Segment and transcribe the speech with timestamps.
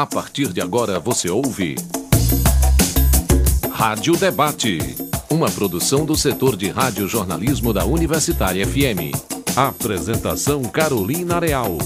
[0.00, 1.74] A partir de agora você ouve.
[3.70, 4.78] Rádio Debate.
[5.28, 9.12] Uma produção do setor de rádio-jornalismo da Universitária FM.
[9.54, 11.76] Apresentação Carolina Real.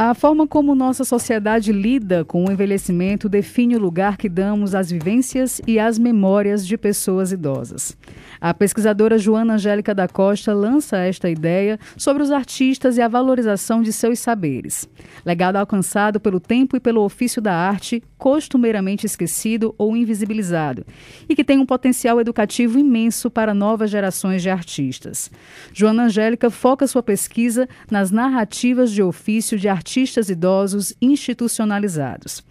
[0.00, 4.92] A forma como nossa sociedade lida com o envelhecimento define o lugar que damos às
[4.92, 7.96] vivências e às memórias de pessoas idosas.
[8.40, 13.82] A pesquisadora Joana Angélica da Costa lança esta ideia sobre os artistas e a valorização
[13.82, 14.88] de seus saberes.
[15.26, 20.86] Legado alcançado pelo tempo e pelo ofício da arte, costumeiramente esquecido ou invisibilizado,
[21.28, 25.28] e que tem um potencial educativo imenso para novas gerações de artistas.
[25.72, 29.87] Joana Angélica foca sua pesquisa nas narrativas de ofício de artistas
[30.28, 32.44] idosos institucionalizados.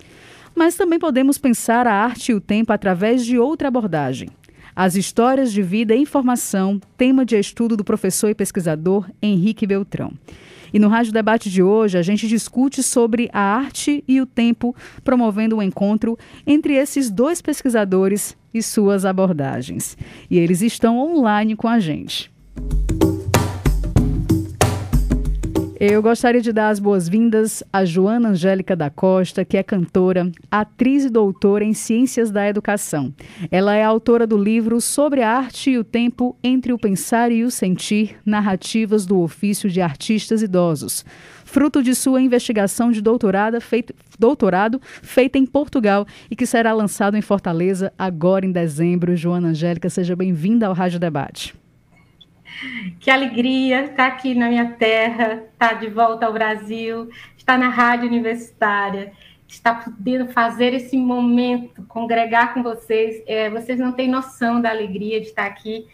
[0.55, 4.29] Mas também podemos pensar a arte e o tempo através de outra abordagem,
[4.75, 10.13] as histórias de vida e informação, tema de estudo do professor e pesquisador Henrique Beltrão.
[10.73, 14.75] E no Rádio Debate de hoje, a gente discute sobre a arte e o tempo,
[15.03, 19.97] promovendo um encontro entre esses dois pesquisadores e suas abordagens.
[20.29, 22.31] E eles estão online com a gente.
[25.79, 31.05] Eu gostaria de dar as boas-vindas a Joana Angélica da Costa, que é cantora, atriz
[31.05, 33.13] e doutora em Ciências da Educação.
[33.51, 37.43] Ela é autora do livro Sobre a Arte e o Tempo entre o Pensar e
[37.43, 41.05] o Sentir, Narrativas do Ofício de Artistas Idosos,
[41.45, 43.03] fruto de sua investigação de
[43.61, 49.15] feito, doutorado feita em Portugal e que será lançado em Fortaleza agora em dezembro.
[49.15, 51.53] Joana Angélica, seja bem-vinda ao Rádio Debate.
[52.99, 58.07] Que alegria estar aqui na minha terra, estar de volta ao Brasil, estar na rádio
[58.07, 59.11] universitária,
[59.47, 63.23] estar podendo fazer esse momento, congregar com vocês.
[63.25, 65.87] É, vocês não têm noção da alegria de estar aqui,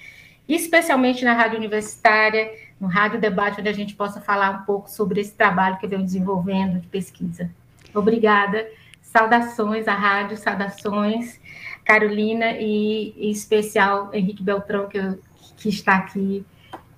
[0.47, 5.21] especialmente na rádio universitária, no Rádio Debate, onde a gente possa falar um pouco sobre
[5.21, 7.49] esse trabalho que eu venho desenvolvendo de pesquisa.
[7.93, 8.67] Obrigada.
[9.01, 11.39] Saudações à rádio, saudações,
[11.85, 15.19] Carolina, e em especial Henrique Beltrão, que, eu,
[15.57, 16.45] que está aqui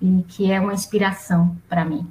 [0.02, 2.06] e que é uma inspiração para mim.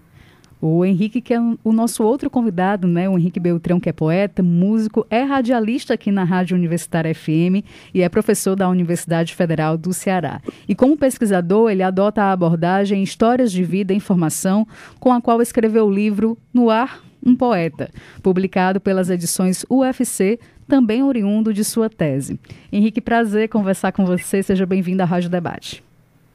[0.66, 3.06] O Henrique, que é o nosso outro convidado, né?
[3.06, 7.60] O Henrique Beltrão, que é poeta, músico, é radialista aqui na Rádio Universitária FM
[7.92, 10.40] e é professor da Universidade Federal do Ceará.
[10.66, 14.66] E como pesquisador, ele adota a abordagem Histórias de Vida e Informação,
[14.98, 17.90] com a qual escreveu o livro No Ar, um Poeta,
[18.22, 22.40] publicado pelas edições UFC, também oriundo de sua tese.
[22.72, 24.42] Henrique, prazer conversar com você.
[24.42, 25.83] Seja bem-vindo à Rádio Debate.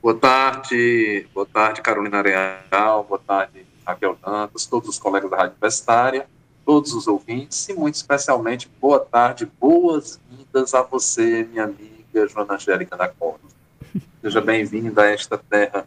[0.02, 5.52] Boa tarde, boa tarde, Carolina Real, boa tarde, Raquel Dantas, todos os colegas da Rádio
[5.52, 6.26] Universitária,
[6.66, 12.96] todos os ouvintes e muito especialmente boa tarde, boas-vindas a você, minha amiga Joana Angélica
[12.96, 13.46] da Costa.
[14.22, 15.86] Seja bem-vinda a esta terra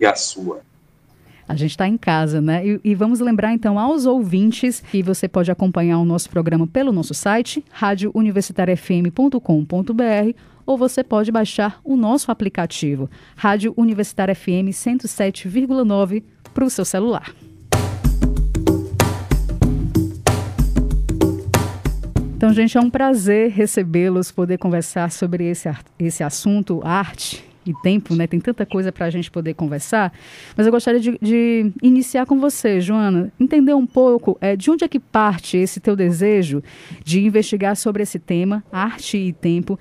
[0.00, 0.62] e a sua.
[1.48, 2.66] A gente está em casa, né?
[2.66, 6.90] E, e, vamos lembrar então aos ouvintes que você pode acompanhar o nosso programa pelo
[6.90, 16.64] nosso site, radiouniversitariafm.com.br ou você pode baixar o nosso aplicativo, Rádio Universitária FM 107,9, para
[16.64, 17.32] o seu celular.
[22.36, 28.14] Então, gente, é um prazer recebê-los, poder conversar sobre esse, esse assunto, arte e tempo,
[28.14, 28.26] né?
[28.26, 30.12] Tem tanta coisa para a gente poder conversar.
[30.56, 34.84] Mas eu gostaria de, de, iniciar com você, Joana, entender um pouco é, de onde
[34.84, 36.62] é que parte esse teu desejo
[37.02, 39.78] de investigar sobre esse tema, arte e tempo,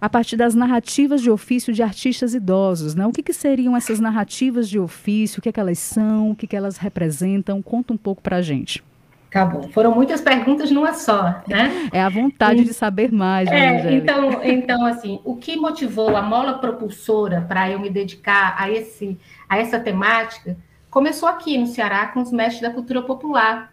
[0.00, 2.94] a partir das narrativas de ofício de artistas idosos.
[2.94, 3.06] Né?
[3.06, 5.38] O que, que seriam essas narrativas de ofício?
[5.38, 6.30] O que, é que elas são?
[6.30, 7.60] O que, que elas representam?
[7.62, 8.82] Conta um pouco para a gente.
[9.30, 9.68] Tá bom.
[9.68, 11.90] Foram muitas perguntas numa só, né?
[11.92, 16.22] É a vontade e, de saber mais, é, então, então, assim, o que motivou a
[16.22, 20.56] mola propulsora para eu me dedicar a, esse, a essa temática
[20.88, 23.70] começou aqui no Ceará com os mestres da cultura popular,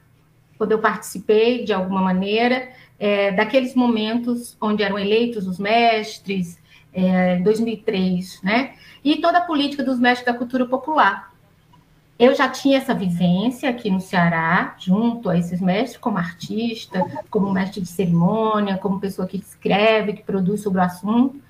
[0.57, 2.69] quando eu participei de alguma maneira
[2.99, 6.57] é, daqueles momentos onde eram eleitos os mestres,
[6.93, 8.73] é, em 2003, né?
[9.03, 11.33] E toda a política dos mestres da cultura popular.
[12.17, 17.51] Eu já tinha essa vivência aqui no Ceará, junto a esses mestres, como artista, como
[17.51, 21.41] mestre de cerimônia, como pessoa que escreve, que produz sobre o assunto.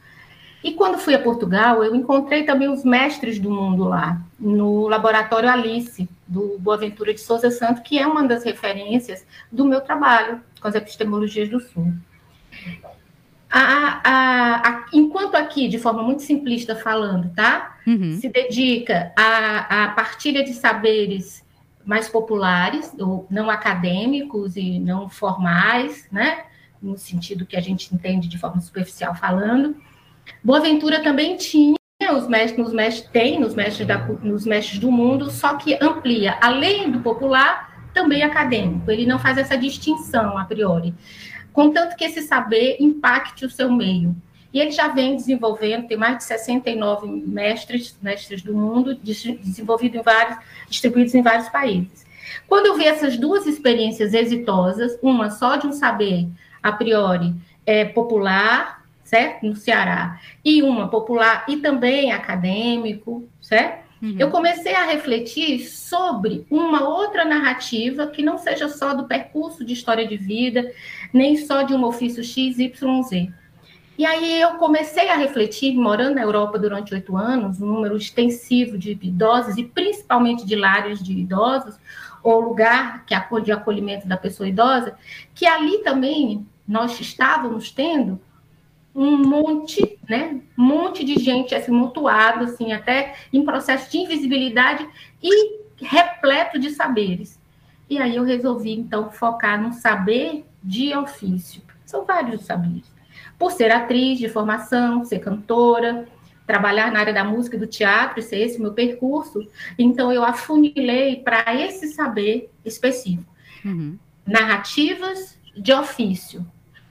[0.63, 5.47] E quando fui a Portugal, eu encontrei também os mestres do mundo lá, no laboratório
[5.47, 10.69] Alice, do Boaventura de Souza Santo, que é uma das referências do meu trabalho com
[10.69, 11.93] as epistemologias do Sul.
[13.47, 17.77] A, a, a, enquanto aqui, de forma muito simplista falando, tá?
[17.85, 18.17] Uhum.
[18.19, 21.45] Se dedica à partilha de saberes
[21.85, 26.45] mais populares, ou não acadêmicos e não formais, né?
[26.81, 29.75] No sentido que a gente entende de forma superficial falando,
[30.43, 31.75] Boaventura também tinha
[32.11, 36.39] os mestres, nos mestres tem nos mestres, da, nos mestres do mundo, só que amplia,
[36.41, 38.91] além do popular, também acadêmico.
[38.91, 40.93] Ele não faz essa distinção a priori,
[41.53, 44.13] contanto que esse saber impacte o seu meio.
[44.53, 50.01] E ele já vem desenvolvendo, tem mais de 69 mestres, mestres do mundo, desenvolvido em
[50.01, 50.37] vários,
[50.69, 52.05] distribuídos em vários países.
[52.47, 56.27] Quando eu vi essas duas experiências exitosas, uma só de um saber
[56.61, 57.33] a priori
[57.65, 59.45] é, popular, certo?
[59.45, 63.84] No Ceará, e uma popular e também acadêmico, certo?
[64.01, 64.15] Uhum.
[64.19, 69.73] Eu comecei a refletir sobre uma outra narrativa que não seja só do percurso de
[69.73, 70.71] história de vida,
[71.13, 73.31] nem só de um ofício X, Y, Z
[73.97, 78.77] e aí eu comecei a refletir, morando na Europa durante oito anos, um número extensivo
[78.77, 81.75] de idosos, e principalmente de lares de idosos,
[82.21, 84.97] ou lugar que é de acolhimento da pessoa idosa,
[85.33, 88.19] que ali também nós estávamos tendo
[88.95, 94.87] um monte, né, um monte de gente assim, mutuado, assim, até em processo de invisibilidade
[95.21, 97.39] e repleto de saberes.
[97.89, 101.61] E aí eu resolvi, então, focar no saber de ofício.
[101.85, 102.95] São vários saberes
[103.37, 106.07] por ser atriz de formação, ser cantora,
[106.45, 109.47] trabalhar na área da música e do teatro, ser esse o meu percurso,
[109.77, 113.33] então eu afunilei para esse saber específico.
[113.63, 113.97] Uhum.
[114.25, 116.45] Narrativas de ofício.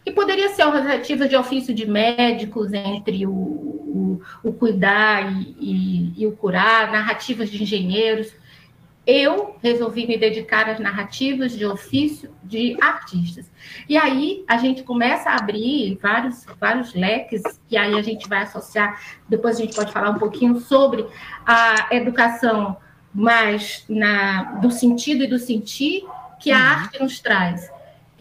[0.05, 5.57] Que poderia ser uma narrativa de ofício de médicos entre o, o, o cuidar e,
[5.59, 8.33] e, e o curar, narrativas de engenheiros,
[9.07, 13.51] eu resolvi me dedicar às narrativas de ofício de artistas.
[13.89, 18.43] E aí a gente começa a abrir vários, vários leques, e aí a gente vai
[18.43, 21.07] associar, depois a gente pode falar um pouquinho sobre
[21.47, 22.77] a educação
[23.13, 26.05] mais na, do sentido e do sentir
[26.41, 26.63] que a uhum.
[26.63, 27.71] arte nos traz,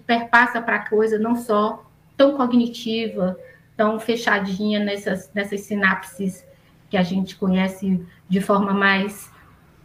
[0.06, 1.86] perpassa para a coisa não só
[2.16, 3.38] tão cognitiva,
[3.76, 6.46] tão fechadinha nessas, nessas sinapses
[6.90, 9.32] que a gente conhece de forma mais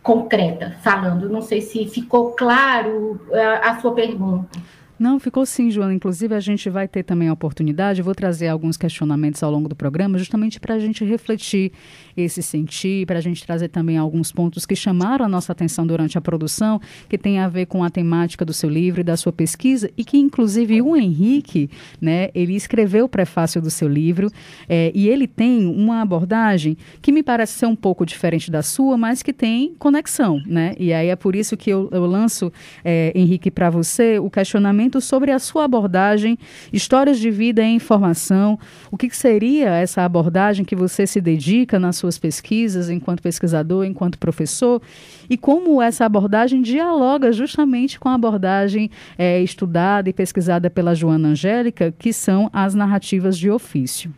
[0.02, 1.28] concreta, falando.
[1.28, 4.58] Não sei se ficou claro eh, a sua pergunta.
[4.98, 5.94] Não, ficou sim, Joana.
[5.94, 9.76] Inclusive, a gente vai ter também a oportunidade, vou trazer alguns questionamentos ao longo do
[9.76, 11.70] programa, justamente para a gente refletir
[12.16, 16.18] esse sentir, para a gente trazer também alguns pontos que chamaram a nossa atenção durante
[16.18, 19.32] a produção, que tem a ver com a temática do seu livro e da sua
[19.32, 24.28] pesquisa, e que, inclusive, o Henrique, né, ele escreveu o prefácio do seu livro,
[24.68, 28.96] é, e ele tem uma abordagem que me parece ser um pouco diferente da sua,
[28.96, 30.74] mas que tem conexão, né?
[30.78, 32.52] E aí é por isso que eu, eu lanço,
[32.84, 36.38] é, Henrique, para você o questionamento sobre a sua abordagem,
[36.72, 38.58] histórias de vida e informação.
[38.90, 43.84] O que, que seria essa abordagem que você se dedica nas suas pesquisas, enquanto pesquisador,
[43.84, 44.80] enquanto professor,
[45.28, 51.28] e como essa abordagem dialoga justamente com a abordagem é, estudada e pesquisada pela Joana
[51.28, 54.12] Angélica, que são as narrativas de ofício.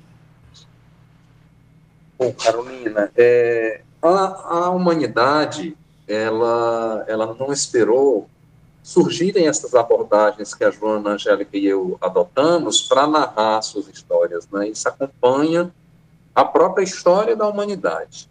[2.19, 5.77] Bom, Carolina, é, a, a humanidade
[6.11, 8.29] ela, ela não esperou
[8.83, 14.49] surgirem essas abordagens que a Joana Angélica e eu adotamos para narrar suas histórias.
[14.49, 14.69] Né?
[14.69, 15.73] Isso acompanha
[16.35, 18.29] a própria história da humanidade.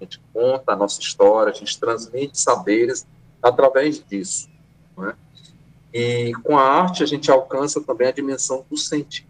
[0.00, 3.06] A gente conta a nossa história, a gente transmite saberes
[3.42, 4.48] através disso.
[4.96, 5.14] Né?
[5.92, 9.28] E com a arte a gente alcança também a dimensão do sentido.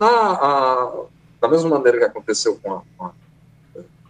[0.00, 1.04] Na, a,
[1.40, 3.12] da mesma maneira que aconteceu com a, com a,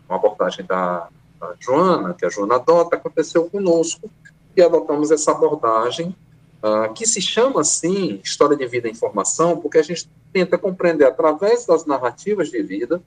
[0.06, 1.08] com a abordagem da,
[1.40, 4.08] da Joana, que a Joana adota, aconteceu conosco
[4.56, 6.14] e adotamos essa abordagem,
[6.62, 11.04] uh, que se chama, assim, História de Vida e Informação, porque a gente tenta compreender,
[11.04, 13.02] através das narrativas de vida,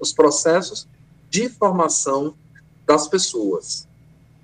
[0.00, 0.88] os processos
[1.28, 2.34] de formação
[2.86, 3.88] das pessoas.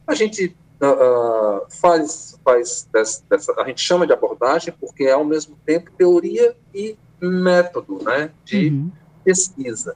[0.07, 5.25] A gente uh, faz, faz dessa, dessa, a gente chama de abordagem porque é, ao
[5.25, 8.91] mesmo tempo, teoria e método né, de uhum.
[9.23, 9.95] pesquisa.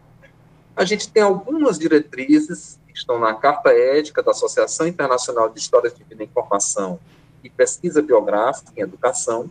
[0.76, 6.04] A gente tem algumas diretrizes estão na Carta Ética da Associação Internacional de Histórias de
[6.04, 7.00] Vida e Informação
[7.42, 9.50] e Pesquisa Biográfica em Educação,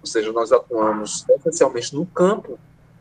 [0.00, 2.58] ou seja, nós atuamos essencialmente no campo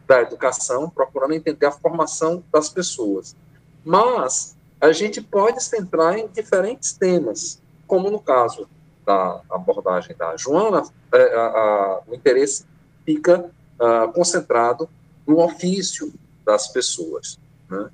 [0.08, 3.36] da educação, procurando entender a formação das pessoas.
[3.84, 8.70] Mas a gente pode centrar em diferentes temas, como no caso
[9.06, 12.66] da abordagem da Joana, é, a, a, o interesse
[13.06, 14.90] fica a, concentrado
[15.26, 16.14] no ofício
[16.46, 17.40] das pessoas.
[17.70, 17.90] Né?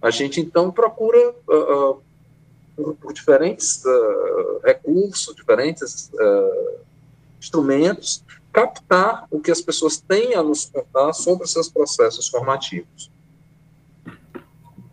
[0.00, 2.02] A gente, então, procura, uh, uh,
[2.74, 6.10] por, por, diferentes uh, recursos, diferentes
[7.38, 13.10] instrumentos, captar o que as pessoas têm a nos contar sobre seus processos formativos.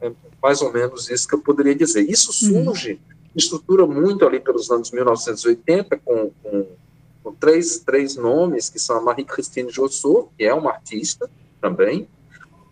[0.01, 0.11] É
[0.41, 2.01] mais ou menos isso que eu poderia dizer.
[2.09, 2.65] Isso uhum.
[2.65, 2.99] surge,
[3.35, 6.67] estrutura muito ali pelos anos 1980, com, com,
[7.23, 12.07] com, três, três nomes, que são a Marie-Christine Jossot, que é uma artista também,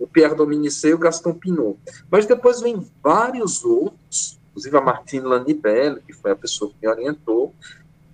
[0.05, 1.77] o Pierre Dominici e o Gaston Pinot.
[2.09, 6.87] Mas depois vem vários outros, inclusive a Martine Lanibelle, que foi a pessoa que me
[6.87, 7.53] orientou,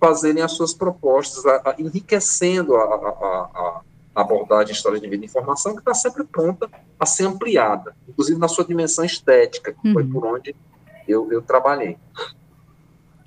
[0.00, 3.80] fazerem as suas propostas, a, a, enriquecendo a, a,
[4.14, 6.68] abordagem história de vida e informação, que está sempre pronta
[6.98, 9.94] a ser ampliada, inclusive na sua dimensão estética, que uhum.
[9.94, 10.56] foi por onde
[11.06, 11.96] eu, eu trabalhei.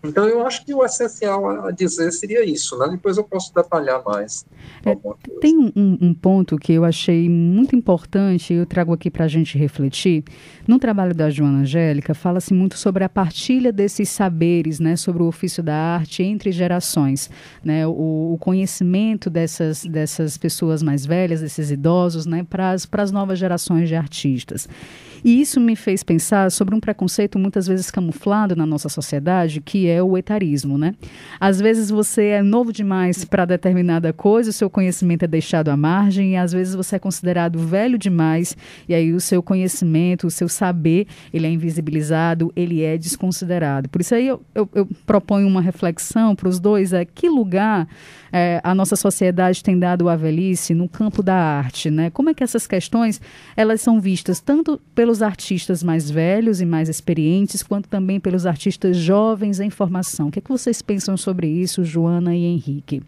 [0.07, 2.89] Então, eu acho que o essencial a dizer seria isso, né?
[2.91, 4.45] Depois eu posso detalhar mais.
[4.85, 4.95] É,
[5.39, 9.57] tem um, um, ponto que eu achei muito importante, eu trago aqui para a gente
[9.57, 10.23] refletir.
[10.67, 14.95] No trabalho da Joana Angélica, fala-se muito sobre a partilha desses saberes, né?
[14.95, 17.29] Sobre o ofício da arte entre gerações,
[17.63, 17.85] né?
[17.87, 22.45] O, o conhecimento dessas, dessas pessoas mais velhas, desses idosos, né?
[22.49, 24.67] Para as novas gerações de artistas.
[25.25, 29.87] E isso me fez pensar sobre um preconceito muitas vezes camuflado na nossa sociedade, que
[29.87, 30.93] é o etarismo, né?
[31.39, 35.75] Às vezes você é novo demais para determinada coisa, o seu conhecimento é deixado à
[35.75, 38.55] margem, e às vezes você é considerado velho demais,
[38.87, 43.89] e aí o seu conhecimento, o seu saber, ele é invisibilizado, ele é desconsiderado.
[43.89, 47.87] Por isso aí eu, eu, eu proponho uma reflexão para os dois, é que lugar
[48.31, 52.09] é, a nossa sociedade tem dado à velhice no campo da arte, né?
[52.09, 53.19] Como é que essas questões
[53.55, 58.97] elas são vistas tanto pelos artistas mais velhos e mais experientes, quanto também pelos artistas
[58.97, 60.27] jovens em formação?
[60.27, 63.01] O que, é que vocês pensam sobre isso, Joana e Henrique?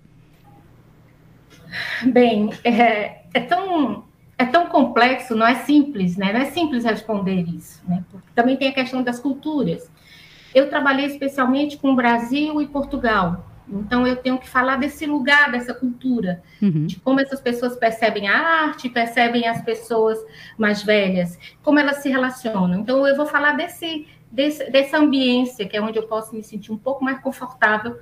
[2.12, 4.06] Bem, é, é tão
[4.38, 6.32] é tão complexo, não é simples, né?
[6.32, 8.04] Não é simples responder isso, né?
[8.12, 9.90] Porque também tem a questão das culturas.
[10.54, 15.74] Eu trabalhei especialmente com Brasil e Portugal, então, eu tenho que falar desse lugar, dessa
[15.74, 16.86] cultura, uhum.
[16.86, 20.18] de como essas pessoas percebem a arte, percebem as pessoas
[20.58, 22.80] mais velhas, como elas se relacionam.
[22.80, 26.72] Então, eu vou falar desse, desse dessa ambiência, que é onde eu posso me sentir
[26.72, 27.98] um pouco mais confortável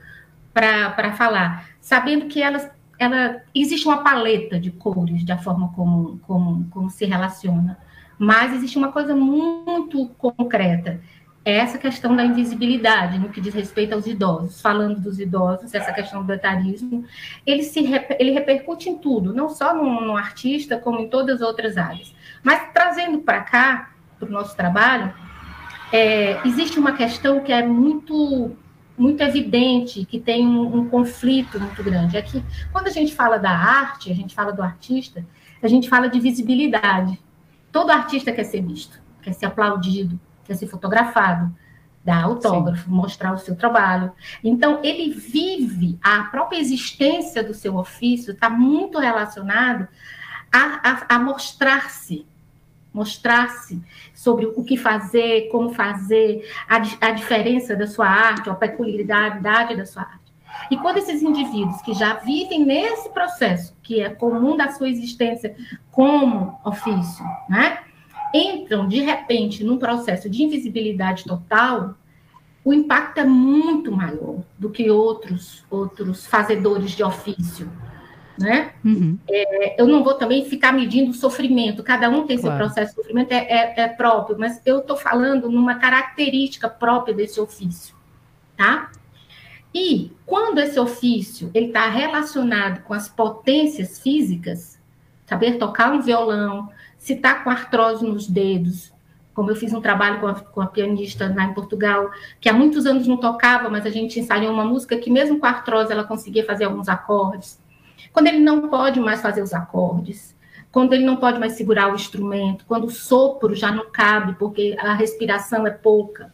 [0.53, 6.65] para falar, sabendo que elas, ela, existe uma paleta de cores da forma como, como,
[6.69, 7.77] como se relaciona,
[8.17, 11.01] mas existe uma coisa muito concreta,
[11.45, 14.59] é essa questão da invisibilidade no que diz respeito aos idosos.
[14.59, 17.05] Falando dos idosos, essa questão do etarismo,
[17.45, 17.81] ele, se,
[18.17, 22.15] ele repercute em tudo, não só no, no artista, como em todas as outras áreas.
[22.41, 25.13] Mas trazendo para cá, para o nosso trabalho,
[25.93, 28.57] é, existe uma questão que é muito
[28.97, 32.15] muito evidente que tem um, um, conflito muito grande.
[32.15, 35.23] É que quando a gente fala da arte, a gente fala do artista,
[35.61, 37.19] a gente fala de visibilidade.
[37.73, 41.53] Todo artista quer ser visto, quer ser aplaudido, quer ser fotografado,
[42.03, 42.91] dar autógrafo, Sim.
[42.91, 44.11] mostrar o seu trabalho.
[44.43, 49.87] Então, ele vive, a própria existência do seu ofício está muito relacionado
[50.53, 52.25] a, a, a mostrar-se,
[52.93, 53.83] mostrar-se
[54.13, 56.75] sobre o que fazer, como fazer, a,
[57.07, 60.25] a diferença da sua arte, a peculiaridade da sua arte.
[60.69, 65.55] E quando esses indivíduos que já vivem nesse processo, que é comum da sua existência
[65.91, 67.79] como ofício, né?
[68.34, 71.96] Entram de repente num processo de invisibilidade total,
[72.63, 77.72] o impacto é muito maior do que outros outros fazedores de ofício,
[78.38, 78.74] né?
[78.84, 79.17] Uhum.
[79.29, 81.84] É, eu não vou também ficar medindo o sofrimento.
[81.84, 82.58] Cada um tem claro.
[82.58, 87.13] seu processo de sofrimento é, é, é próprio, mas eu estou falando numa característica própria
[87.13, 87.96] desse ofício,
[88.58, 88.91] tá?
[89.74, 94.79] E quando esse ofício ele está relacionado com as potências físicas,
[95.25, 96.70] saber tocar um violão,
[97.05, 98.91] se está com artrose nos dedos,
[99.31, 102.09] como eu fiz um trabalho com a, com a, pianista lá em Portugal,
[102.41, 105.45] que há muitos anos não tocava, mas a gente ensaiou uma música que mesmo com
[105.45, 107.62] artrose ela conseguia fazer alguns acordes.
[108.12, 110.35] Quando ele não pode mais fazer os acordes,
[110.71, 114.75] quando ele não pode mais segurar o instrumento, quando o sopro já não cabe porque
[114.79, 116.33] a respiração é pouca,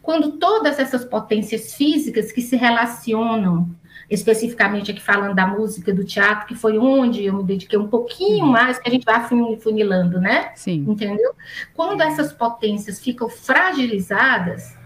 [0.00, 3.68] quando todas essas potências físicas que se relacionam
[4.12, 8.46] especificamente aqui falando da música, do teatro, que foi onde eu me dediquei um pouquinho
[8.46, 9.26] mais, que a gente vai
[9.58, 10.52] funilando, né?
[10.54, 10.84] Sim.
[10.86, 11.32] Entendeu?
[11.72, 14.76] Quando essas potências ficam fragilizadas,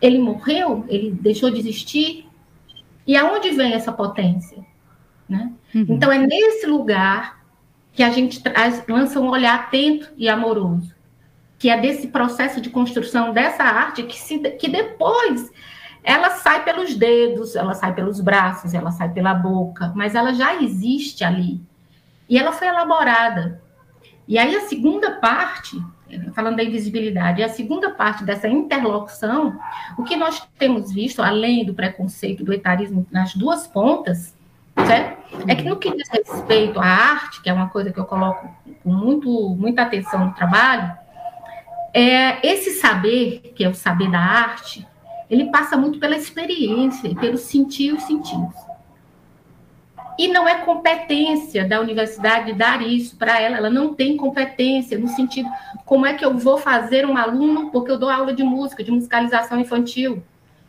[0.00, 2.28] ele morreu, ele deixou de existir,
[3.04, 4.64] e aonde vem essa potência?
[5.28, 5.52] Né?
[5.74, 5.86] Uhum.
[5.88, 7.44] Então, é nesse lugar
[7.92, 10.94] que a gente traz, lança um olhar atento e amoroso,
[11.58, 15.50] que é desse processo de construção dessa arte que, se, que depois
[16.02, 20.62] ela sai pelos dedos, ela sai pelos braços, ela sai pela boca, mas ela já
[20.62, 21.60] existe ali.
[22.28, 23.60] E ela foi elaborada.
[24.26, 25.76] E aí a segunda parte,
[26.34, 29.58] falando da invisibilidade, a segunda parte dessa interlocução,
[29.98, 34.36] o que nós temos visto, além do preconceito, do etarismo nas duas pontas,
[34.86, 35.20] certo?
[35.46, 38.48] é que no que diz respeito à arte, que é uma coisa que eu coloco
[38.82, 40.96] com muito, muita atenção no trabalho,
[41.92, 44.86] é esse saber, que é o saber da arte,
[45.30, 48.54] ele passa muito pela experiência, pelo sentir os sentidos.
[50.18, 55.08] E não é competência da universidade dar isso para ela, ela não tem competência no
[55.08, 55.48] sentido
[55.86, 58.90] como é que eu vou fazer um aluno, porque eu dou aula de música, de
[58.90, 60.22] musicalização infantil.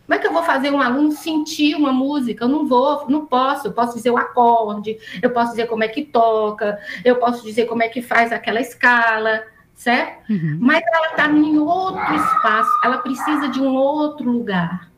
[0.05, 2.43] Como é que eu vou fazer um aluno sentir uma música?
[2.43, 3.67] Eu não vou, não posso.
[3.67, 7.65] Eu posso dizer o acorde, eu posso dizer como é que toca, eu posso dizer
[7.65, 9.43] como é que faz aquela escala,
[9.81, 10.31] certo?
[10.31, 10.59] Uhum.
[10.61, 14.91] Mas ela está em outro espaço, ela precisa de um outro lugar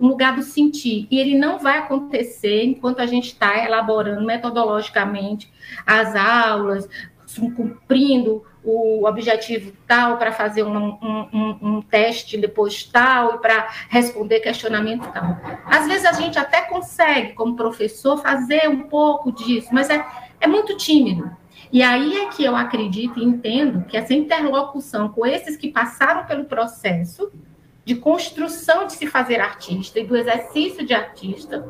[0.00, 1.06] um lugar do sentir.
[1.08, 5.50] E ele não vai acontecer enquanto a gente está elaborando metodologicamente
[5.86, 6.88] as aulas,
[7.56, 13.68] cumprindo o objetivo tal para fazer um, um, um, um, teste depois tal e para
[13.88, 15.38] responder questionamento tal.
[15.64, 20.04] Às vezes a gente até consegue, como professor, fazer um pouco disso, mas é,
[20.40, 21.30] é muito tímido.
[21.74, 26.24] E aí é que eu acredito e entendo que essa interlocução com esses que passaram
[26.24, 27.32] pelo processo
[27.84, 31.66] de construção de se fazer artista e do exercício de artista,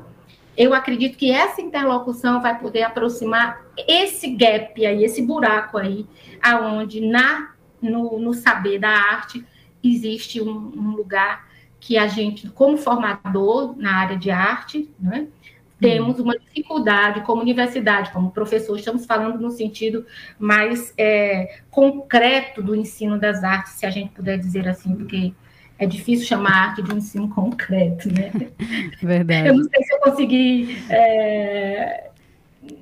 [0.58, 6.06] eu acredito que essa interlocução vai poder aproximar esse gap aí, esse buraco aí,
[6.42, 9.42] aonde na no, no saber da arte
[9.82, 11.49] existe um, um, lugar
[11.80, 15.28] que a gente, como formador na área de arte, né,
[15.81, 20.07] temos uma dificuldade como universidade, como professor, estamos falando no sentido
[20.38, 25.33] mais é, concreto do ensino das artes, se a gente puder dizer assim, porque
[25.78, 28.31] é difícil chamar arte de um ensino concreto, né?
[29.02, 29.49] Verdade.
[29.49, 32.11] Eu não sei se eu consegui é,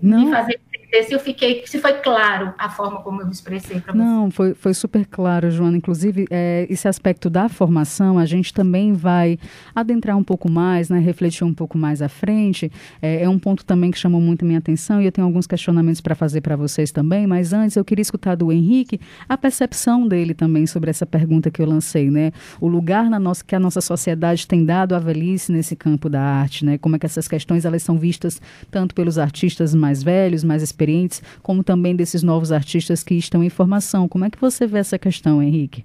[0.01, 0.61] me fazer
[1.03, 3.99] se eu fiquei, se foi claro a forma como eu me expressei para você.
[3.99, 5.77] Não, foi, foi super claro, Joana.
[5.77, 9.39] Inclusive, é, esse aspecto da formação, a gente também vai
[9.75, 12.71] adentrar um pouco mais, né, refletir um pouco mais à frente.
[13.01, 15.47] É, é um ponto também que chamou muito a minha atenção e eu tenho alguns
[15.47, 20.07] questionamentos para fazer para vocês também, mas antes eu queria escutar do Henrique a percepção
[20.07, 22.33] dele também sobre essa pergunta que eu lancei, né?
[22.61, 26.21] O lugar na nossa, que a nossa sociedade tem dado à velhice nesse campo da
[26.21, 26.77] arte, né?
[26.79, 30.82] Como é que essas questões elas são vistas tanto pelos artistas mais velhos, mais experientes,
[30.83, 34.09] experientes, como também desses novos artistas que estão em formação.
[34.09, 35.85] Como é que você vê essa questão, Henrique?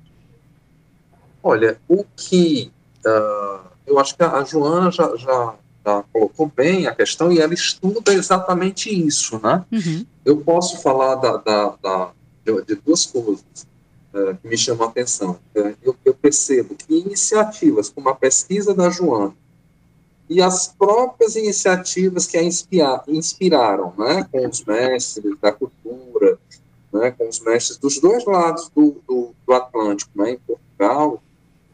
[1.43, 2.71] Olha, o que
[3.05, 7.53] uh, eu acho que a Joana já, já, já, colocou bem a questão e ela
[7.53, 9.63] estuda exatamente isso, né?
[9.71, 10.05] Uhum.
[10.25, 12.11] Eu posso falar da, da, da
[12.43, 13.67] de, duas coisas
[14.13, 15.39] uh, que me chamam a atenção.
[15.55, 19.33] Uh, eu, eu percebo que iniciativas como a pesquisa da Joana
[20.29, 26.37] e as próprias iniciativas que a inspira, inspiraram, né, com os mestres da cultura,
[26.91, 31.23] né, com os mestres dos dois lados do, do, do Atlântico, né, em Portugal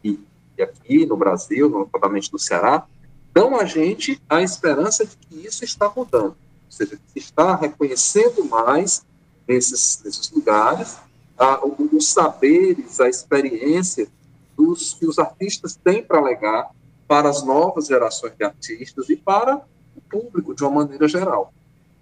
[0.04, 0.20] e,
[0.58, 2.86] e, aqui no Brasil, notadamente no Ceará,
[3.34, 9.04] dão a gente a esperança de que isso está mudando, ou seja, está reconhecendo mais
[9.48, 10.98] nesses, nesses lugares
[11.38, 14.08] a, os saberes, a experiência
[14.56, 16.70] dos, que os artistas têm para legar
[17.08, 19.62] para as novas gerações de artistas e para
[19.96, 21.54] o público de uma maneira geral.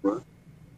[0.02, 0.20] Né?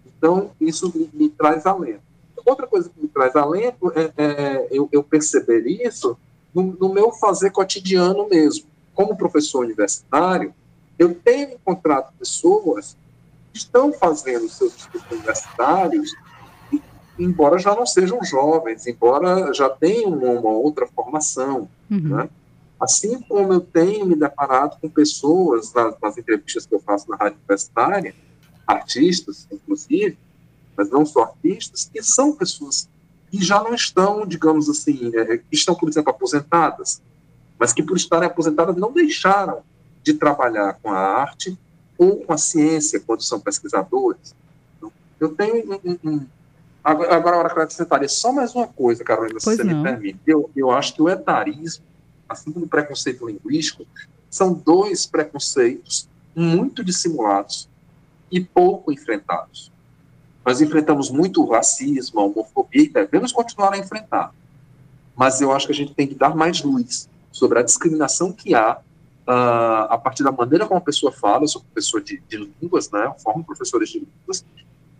[0.06, 2.02] Então, isso me, me, traz alento.
[2.44, 6.16] Outra coisa que me traz alento é, é eu, eu, perceber isso
[6.54, 8.66] no, no, meu fazer cotidiano mesmo.
[8.94, 10.54] Como professor universitário,
[10.98, 12.96] eu tenho encontrado pessoas
[13.52, 16.12] que estão fazendo seus estudos universitários,
[17.18, 22.16] embora já não sejam jovens, embora já tenham uma outra formação, uhum.
[22.16, 22.28] né?
[22.84, 27.16] Assim como eu tenho me deparado com pessoas nas, nas entrevistas que eu faço na
[27.16, 28.14] rádio universitária,
[28.66, 30.18] artistas, inclusive,
[30.76, 32.86] mas não só artistas, que são pessoas
[33.30, 37.00] que já não estão, digamos assim, é, que estão, por exemplo, aposentadas,
[37.58, 39.62] mas que por estarem aposentadas não deixaram
[40.02, 41.58] de trabalhar com a arte
[41.96, 44.34] ou com a ciência quando são pesquisadores.
[45.18, 46.26] Eu tenho um, um,
[46.82, 49.64] agora, agora a hora que eu acrescentaria só mais uma coisa, Carolina, se pois você
[49.64, 49.78] não.
[49.78, 50.20] me permite.
[50.26, 51.93] Eu, eu acho que o etarismo
[52.28, 53.86] assim como o preconceito linguístico,
[54.30, 57.68] são dois preconceitos muito dissimulados
[58.30, 59.70] e pouco enfrentados.
[60.44, 64.34] Nós enfrentamos muito o racismo, a homofobia e devemos continuar a enfrentar.
[65.14, 68.54] Mas eu acho que a gente tem que dar mais luz sobre a discriminação que
[68.54, 68.78] há
[69.26, 71.44] uh, a partir da maneira como a pessoa fala.
[71.44, 73.06] Eu sou professor de, de línguas, né?
[73.06, 74.44] Eu formo professores de línguas,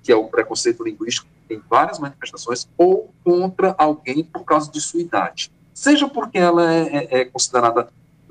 [0.03, 5.01] que é o preconceito linguístico, tem várias manifestações, ou contra alguém por causa de sua
[5.01, 7.89] idade seja porque ela é, é, é considerada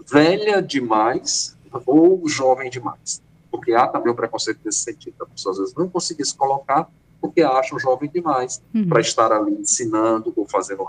[0.09, 3.21] velha demais ou jovem demais.
[3.51, 5.15] Porque há também o preconceito nesse sentido.
[5.21, 6.89] A pessoa às vezes não conseguir se colocar
[7.21, 8.87] porque acham jovem demais uhum.
[8.87, 10.87] para estar ali ensinando ou fazendo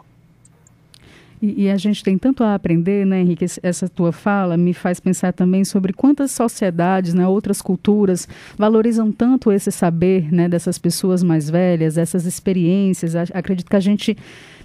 [1.45, 3.45] e, e, a gente tem tanto a aprender, né, Henrique?
[3.63, 9.53] Essa tua fala me faz pensar também sobre quantas sociedades, né, outras culturas valorizam tanto
[9.53, 13.15] esse saber, né, dessas pessoas mais velhas, essas experiências.
[13.15, 14.17] Acredito que a gente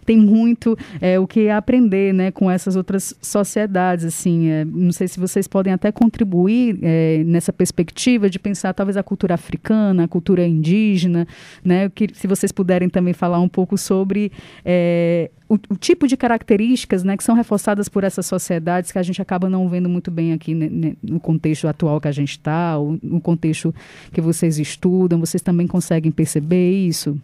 [0.09, 4.03] tem muito é, o que aprender né, com essas outras sociedades.
[4.03, 8.97] Assim, é, não sei se vocês podem até contribuir é, nessa perspectiva de pensar talvez
[8.97, 11.27] a cultura africana, a cultura indígena,
[11.63, 14.31] né, que, se vocês puderem também falar um pouco sobre
[14.65, 19.03] é, o, o, tipo de características né, que são reforçadas por essas sociedades que a
[19.03, 22.31] gente acaba não vendo muito bem aqui né, né no contexto atual que a gente
[22.31, 23.75] está, no contexto
[24.11, 27.15] que vocês estudam, vocês também conseguem perceber isso?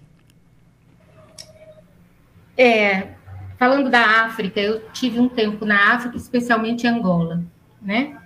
[2.58, 3.10] É,
[3.58, 7.44] falando da África, eu tive um tempo na África, especialmente em Angola,
[7.82, 8.18] né?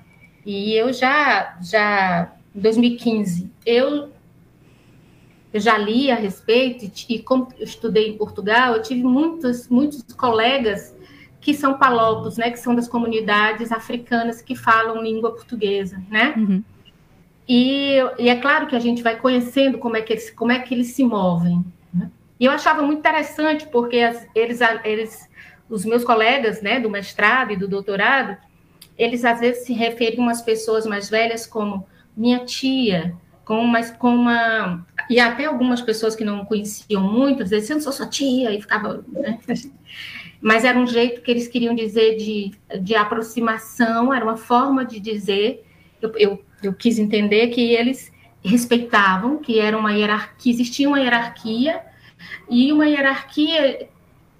[0.45, 4.09] E eu já, já, em 2015, eu
[5.51, 10.03] eu já li a respeito, e como eu estudei em Portugal, eu tive muitos, muitos
[10.13, 10.95] colegas
[11.41, 16.35] que são palopos, né, que são das comunidades africanas que falam língua portuguesa, né?
[16.37, 16.63] Uhum.
[17.47, 20.59] E, e, é claro que a gente vai conhecendo como é que eles, como é
[20.59, 21.65] que eles se movem.
[22.39, 25.29] E eu achava muito interessante, porque as, eles, eles,
[25.69, 28.37] os meus colegas né, do mestrado e do doutorado,
[28.97, 34.13] eles às vezes se referiam às pessoas mais velhas como minha tia, com uma, com
[34.13, 38.53] uma e até algumas pessoas que não conheciam muito, diziam, eu não sou sua tia,
[38.53, 39.39] e ficava, né?
[40.41, 44.99] Mas era um jeito que eles queriam dizer de, de aproximação, era uma forma de
[44.99, 45.65] dizer,
[46.01, 51.81] eu, eu, eu quis entender que eles respeitavam, que era uma hierarquia, existia uma hierarquia,
[52.49, 53.87] e uma hierarquia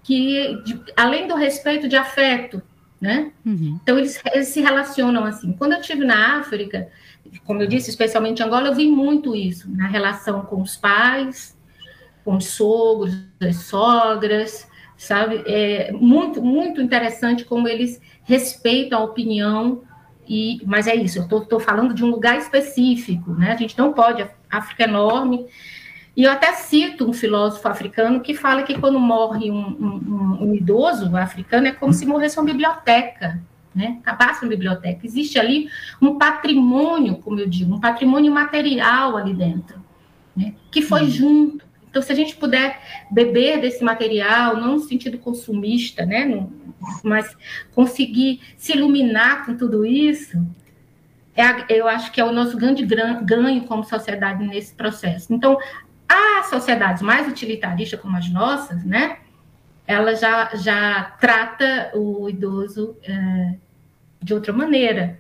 [0.04, 2.62] que, de, além do respeito de afeto,
[3.00, 3.32] né?
[3.46, 3.80] Uhum.
[3.82, 5.54] Então, eles, eles se relacionam assim.
[5.54, 6.90] Quando eu estive na África,
[7.46, 11.58] como eu disse, especialmente em Angola, eu vi muito isso na relação com os pais,
[12.26, 15.44] com os sogros, as sogras, sabe?
[15.46, 19.82] É muito, muito interessante como eles respeitam a opinião,
[20.28, 23.52] e, mas é isso, eu estou falando de um lugar específico, né?
[23.52, 25.48] A gente não pode, a África é enorme,
[26.20, 30.54] e eu até cito um filósofo africano que fala que quando morre um, um, um
[30.54, 33.42] idoso africano é como se morresse uma biblioteca,
[33.74, 34.00] né?
[34.02, 35.00] Acabasse uma biblioteca.
[35.06, 35.70] Existe ali
[36.02, 39.82] um patrimônio, como eu digo, um patrimônio material ali dentro,
[40.36, 40.56] né?
[40.70, 41.10] que foi uhum.
[41.10, 41.66] junto.
[41.90, 46.26] Então, se a gente puder beber desse material, não no sentido consumista, né?
[46.26, 46.52] No,
[47.02, 47.34] mas
[47.74, 50.38] conseguir se iluminar com tudo isso,
[51.34, 55.34] é, eu acho que é o nosso grande ganho como sociedade nesse processo.
[55.34, 55.58] Então,
[56.10, 59.20] as sociedades mais utilitaristas como as nossas, né?
[59.90, 63.56] ela já, já trata o idoso é,
[64.22, 65.18] de outra maneira.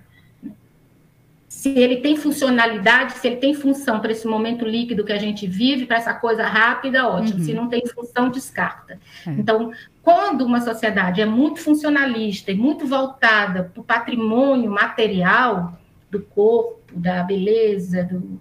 [1.48, 5.48] Se ele tem funcionalidade, se ele tem função para esse momento líquido que a gente
[5.48, 7.40] vive, para essa coisa rápida, ótimo.
[7.40, 7.46] Uhum.
[7.46, 9.00] Se não tem função, descarta.
[9.26, 9.32] É.
[9.32, 9.72] Então,
[10.04, 15.80] quando uma sociedade é muito funcionalista e muito voltada para o patrimônio material
[16.12, 18.40] do corpo, da beleza, do,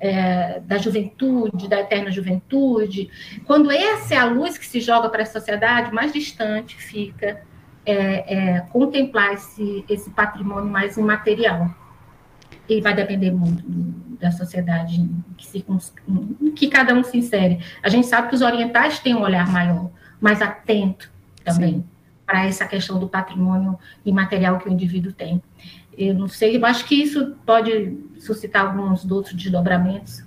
[0.00, 3.10] é, da juventude, da eterna juventude,
[3.44, 7.42] quando essa é a luz que se joga para a sociedade, mais distante fica
[7.84, 7.94] é,
[8.56, 11.70] é, contemplar esse, esse patrimônio mais imaterial.
[12.68, 13.62] E vai depender muito
[14.20, 15.64] da sociedade que, se,
[16.54, 17.58] que cada um se insere.
[17.82, 21.10] A gente sabe que os orientais têm um olhar maior, mais atento
[21.44, 21.84] também
[22.24, 25.42] para essa questão do patrimônio imaterial que o indivíduo tem.
[25.98, 30.22] Eu não sei, eu acho que isso pode suscitar alguns outros desdobramentos,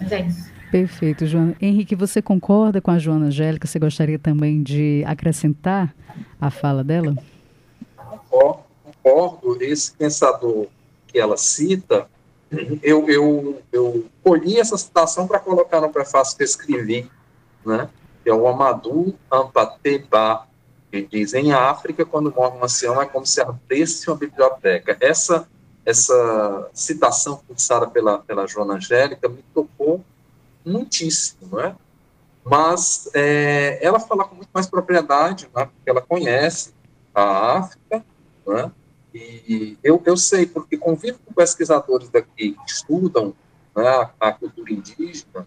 [0.00, 0.58] mas é isso.
[0.70, 1.56] Perfeito, Joana.
[1.60, 3.66] Henrique, você concorda com a Joana Angélica?
[3.66, 5.94] Você gostaria também de acrescentar
[6.40, 7.16] a fala dela?
[7.96, 9.62] Concordo, concordo.
[9.62, 10.66] Esse pensador
[11.06, 12.06] que ela cita,
[12.82, 17.10] eu, eu, eu colhi essa citação para colocar no prefácio que eu escrevi,
[17.64, 17.88] né?
[18.22, 20.46] que é o Amadou Ampateba,
[20.90, 24.96] que diz, em África, quando morre um ancião, é como se abrisse uma biblioteca.
[25.00, 25.48] Essa,
[25.88, 30.04] essa citação fixada pela, pela Joana Angélica me tocou
[30.62, 31.74] muitíssimo, não é?
[32.44, 35.64] Mas é, ela fala com muito mais propriedade, né?
[35.64, 36.74] porque ela conhece
[37.14, 38.04] a África,
[38.46, 38.70] não é?
[39.14, 43.34] E eu, eu sei, porque convivo com pesquisadores daqui que estudam
[43.74, 45.46] né, a, cultura indígena,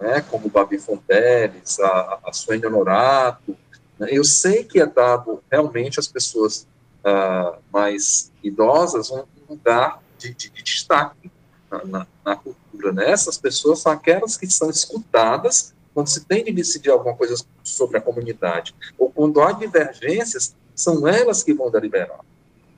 [0.00, 3.56] né, como Babi Fonteles, a, a Suênia Honorato,
[3.98, 4.08] né?
[4.10, 6.66] Eu sei que é dado realmente às pessoas
[7.04, 11.30] uh, mais idosas um lugar de, de, de destaque
[11.70, 12.92] na, na, na, cultura.
[12.92, 13.10] Né?
[13.10, 17.96] Essas pessoas são aquelas que são escutadas quando se tem de decidir alguma coisa sobre
[17.96, 22.20] a comunidade, ou quando há divergências, são elas que vão deliberar.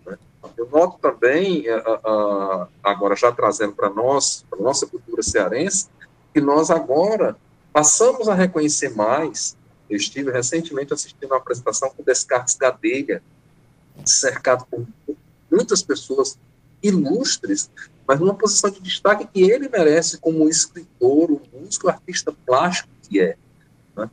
[0.07, 0.17] Né?
[0.57, 5.89] Eu noto também, uh, agora já trazendo para nós, para nossa cultura cearense,
[6.33, 7.37] que nós agora
[7.73, 13.23] passamos a reconhecer mais eu estive recentemente assistindo uma apresentação com Descartes Gadelha,
[14.05, 14.87] cercado por
[15.51, 16.39] muitas pessoas
[16.83, 17.71] ilustres,
[18.07, 23.21] mas numa posição de destaque que ele merece como escritor, um músico, artista plástico que
[23.21, 23.37] é.
[23.97, 24.11] Né?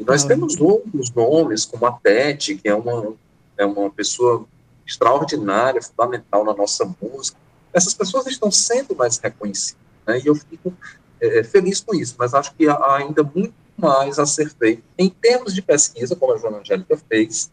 [0.00, 3.14] E nós temos outros nomes, como a Pet, que é uma,
[3.56, 4.46] é uma pessoa
[4.86, 7.38] extraordinária, fundamental na nossa música.
[7.72, 10.20] Essas pessoas estão sendo mais reconhecidas, né?
[10.20, 10.72] E eu fico
[11.20, 14.82] é, é feliz com isso, mas acho que há ainda muito mais a ser feito
[14.96, 17.50] em termos de pesquisa, como a Joana Angélica fez,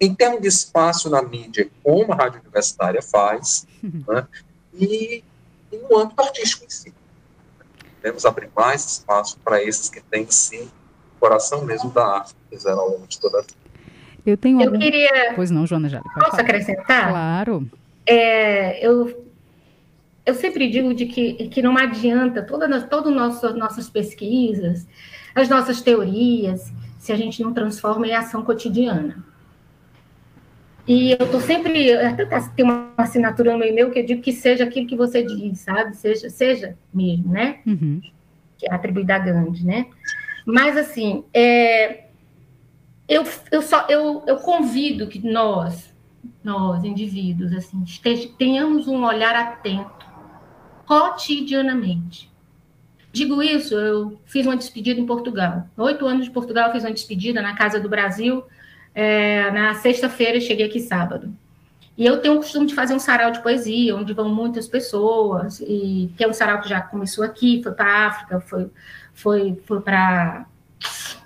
[0.00, 4.26] em termos de espaço na mídia, como a Rádio Universitária faz, né?
[4.74, 5.22] e,
[5.72, 6.92] e no âmbito artístico em si.
[8.02, 10.68] Devemos abrir mais espaço para esses que têm, sim,
[11.18, 13.54] coração mesmo da arte que fizeram ao longo de toda a vida.
[14.26, 14.78] Eu tenho eu algum...
[14.78, 15.32] queria.
[15.34, 16.00] Pois não, Joana já.
[16.02, 16.42] Posso falar.
[16.42, 17.08] acrescentar?
[17.10, 17.68] Claro.
[18.06, 19.26] É, eu,
[20.24, 24.86] eu sempre digo de que, que não adianta todas todas nossas nossas pesquisas,
[25.34, 29.24] as nossas teorias, se a gente não transforma em ação cotidiana.
[30.86, 34.32] E eu estou sempre, até tem uma assinatura no meu e-mail que eu digo que
[34.32, 35.96] seja aquilo que você diz, sabe?
[35.96, 37.60] Seja, seja mesmo, né?
[37.66, 38.02] Uhum.
[38.58, 39.86] Que é atribuído a Gandhi, né?
[40.44, 42.04] Mas, assim, é,
[43.08, 45.94] eu, eu, só, eu, eu convido que nós,
[46.42, 50.06] nós, indivíduos, assim, esteja, tenhamos um olhar atento,
[50.86, 52.30] cotidianamente.
[53.10, 55.66] Digo isso, eu fiz uma despedida em Portugal.
[55.78, 58.44] Oito anos de Portugal, eu fiz uma despedida na Casa do Brasil.
[58.94, 61.34] É, na sexta-feira, cheguei aqui sábado.
[61.96, 65.60] E eu tenho o costume de fazer um sarau de poesia, onde vão muitas pessoas,
[65.60, 68.70] e que é um sarau que já começou aqui, foi para a África, foi
[69.14, 70.46] foi, foi para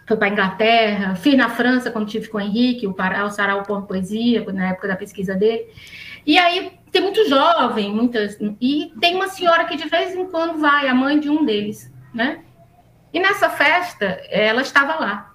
[0.07, 3.83] foi para Inglaterra, fiz na França quando tive com o Henrique, o, o Sarau Pão
[3.83, 5.67] Poesia, na época da pesquisa dele.
[6.25, 8.39] E aí tem muito jovem, muitas.
[8.59, 11.93] E tem uma senhora que de vez em quando vai, a mãe de um deles,
[12.15, 12.41] né?
[13.13, 15.28] E nessa festa, ela estava lá.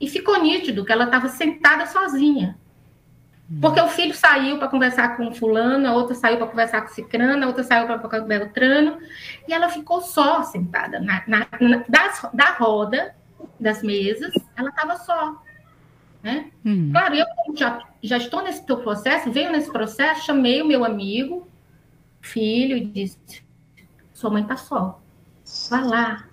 [0.00, 2.56] E ficou nítido que ela estava sentada sozinha.
[3.60, 7.44] Porque o filho saiu para conversar com fulano, a outra saiu para conversar com cicrano,
[7.44, 8.98] a outra saiu para conversar com beltrano,
[9.48, 13.14] e ela ficou só sentada na, na, na das, da roda
[13.58, 15.42] das mesas, ela estava só.
[16.22, 16.50] Né?
[16.62, 16.90] Uhum.
[16.92, 21.48] Claro, eu já, já estou nesse teu processo, venho nesse processo, chamei o meu amigo,
[22.20, 23.18] filho, e disse:
[24.12, 25.00] sua mãe está só.
[25.70, 26.24] Vai lá,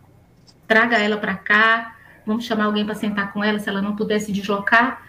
[0.68, 1.95] traga ela para cá,
[2.26, 5.06] vamos chamar alguém para sentar com ela, se ela não pudesse deslocar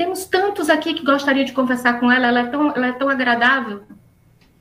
[0.00, 3.06] temos tantos aqui que gostaria de conversar com ela, ela é tão, ela é tão
[3.06, 3.82] agradável.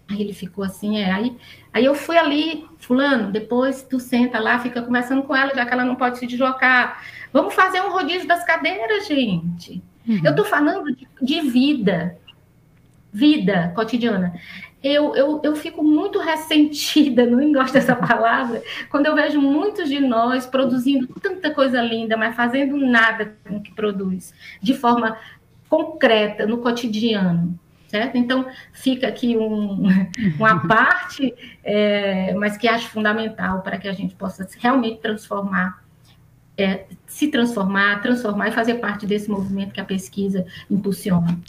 [0.10, 1.10] Aí ele ficou assim, é.
[1.10, 1.38] Aí,
[1.72, 5.72] aí eu fui ali, fulano, depois tu senta lá, fica conversando com ela, já que
[5.72, 7.02] ela não pode se deslocar.
[7.32, 9.82] Vamos fazer um rodízio das cadeiras, gente.
[10.06, 10.20] Uhum.
[10.26, 12.18] Eu estou falando de, de, vida,
[13.14, 14.34] vida cotidiana.
[14.82, 20.00] Eu, eu, eu fico muito ressentida, não gosto dessa palavra, quando eu vejo muitos de
[20.00, 25.18] nós produzindo tanta coisa linda, mas fazendo nada com o que produz, de forma
[25.68, 27.60] concreta, no cotidiano.
[27.90, 28.18] Certo?
[28.18, 29.88] Então, fica aqui um,
[30.38, 35.84] uma parte, é, mas que acho fundamental para que a gente possa realmente transformar,
[36.56, 41.40] é, se transformar, transformar e fazer parte desse movimento que a pesquisa impulsiona.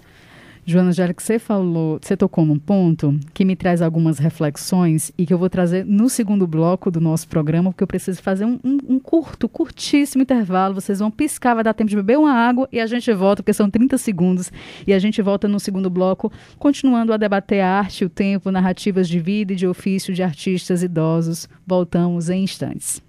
[0.71, 5.35] Joana Angélica, você falou, você tocou num ponto que me traz algumas reflexões e que
[5.35, 8.79] eu vou trazer no segundo bloco do nosso programa, porque eu preciso fazer um, um,
[8.89, 10.75] um, curto, curtíssimo intervalo.
[10.75, 13.53] Vocês vão piscar, vai dar tempo de beber uma água e a gente volta, porque
[13.53, 14.53] são 30 segundos,
[14.87, 19.09] e a gente volta no segundo bloco, continuando a debater a arte, o tempo, narrativas
[19.09, 21.49] de vida e de ofício de artistas idosos.
[21.67, 23.03] Voltamos em instantes.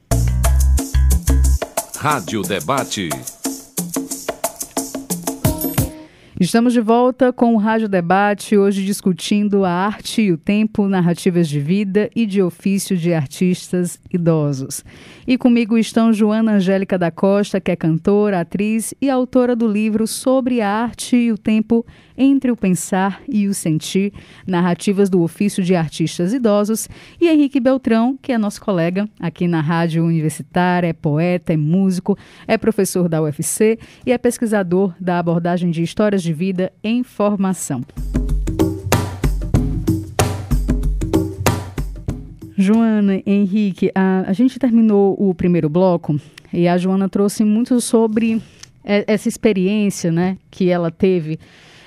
[1.97, 3.09] Rádio Debate.
[6.41, 11.47] Estamos de volta com o Rádio Debate, hoje discutindo a arte e o tempo, narrativas
[11.47, 14.83] de vida e de ofício de artistas idosos.
[15.27, 20.07] E comigo estão Joana Angélica da Costa, que é cantora, atriz e autora do livro
[20.07, 21.85] Sobre a Arte e o Tempo
[22.17, 24.11] entre o Pensar e o Sentir,
[24.45, 26.87] narrativas do ofício de artistas idosos,
[27.19, 32.17] e Henrique Beltrão, que é nosso colega aqui na Rádio Universitária, é poeta, é músico,
[32.47, 37.81] é professor da UFC e é pesquisador da abordagem de histórias de vida em formação.
[42.57, 46.19] Joana, Henrique, a, a gente terminou o primeiro bloco
[46.53, 48.41] e a Joana trouxe muito sobre
[48.83, 51.37] essa experiência né, que ela teve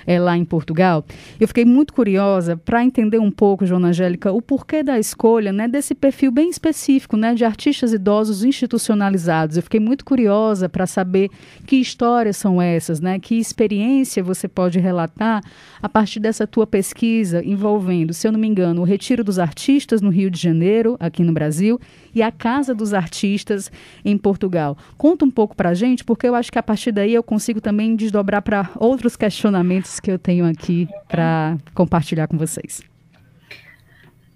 [0.05, 1.05] é, lá em Portugal.
[1.39, 5.67] Eu fiquei muito curiosa para entender um pouco, Joana Angélica, o porquê da escolha né,
[5.67, 9.57] desse perfil bem específico né, de artistas idosos institucionalizados.
[9.57, 11.29] Eu fiquei muito curiosa para saber
[11.65, 15.43] que histórias são essas, né, que experiência você pode relatar
[15.81, 20.01] a partir dessa tua pesquisa envolvendo, se eu não me engano, o Retiro dos Artistas
[20.01, 21.79] no Rio de Janeiro, aqui no Brasil,
[22.13, 23.71] e a Casa dos Artistas
[24.03, 24.77] em Portugal.
[24.97, 27.59] Conta um pouco para a gente, porque eu acho que a partir daí eu consigo
[27.59, 32.81] também desdobrar para outros questionamentos que eu tenho aqui para compartilhar com vocês.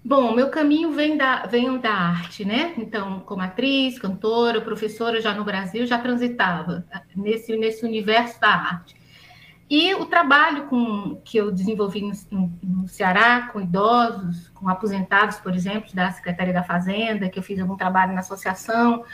[0.02, 2.72] Bom, meu caminho vem da, vem da arte, né?
[2.78, 9.00] Então, como atriz, cantora, professora já no Brasil, já transitava nesse, nesse universo da arte.
[9.70, 15.54] E o trabalho com, que eu desenvolvi no, no, Ceará, com idosos, com aposentados, por
[15.54, 19.04] exemplo, da Secretaria da Fazenda, que eu fiz algum trabalho na associação,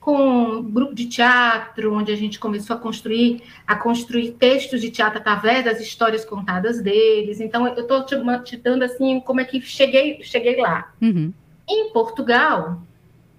[0.00, 4.90] com um grupo de teatro, onde a gente começou a construir, a construir textos de
[4.90, 7.38] teatro através das histórias contadas deles.
[7.38, 10.90] Então, eu estou te, te, dando assim como é que cheguei, cheguei lá.
[11.02, 11.32] Uhum.
[11.68, 12.80] Em Portugal,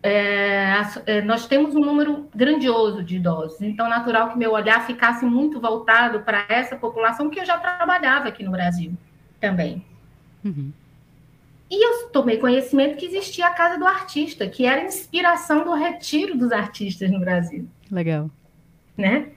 [0.04, 5.26] é, é, nós temos um número grandioso de idosos, então natural que meu olhar ficasse
[5.26, 8.94] muito voltado para essa população que eu já trabalhava aqui no Brasil
[9.40, 9.84] também.
[10.44, 10.72] Uhum.
[11.72, 15.74] E eu tomei conhecimento que existia a Casa do Artista, que era a inspiração do
[15.74, 17.66] retiro dos artistas no Brasil.
[17.90, 18.30] Legal.
[18.98, 19.30] Né?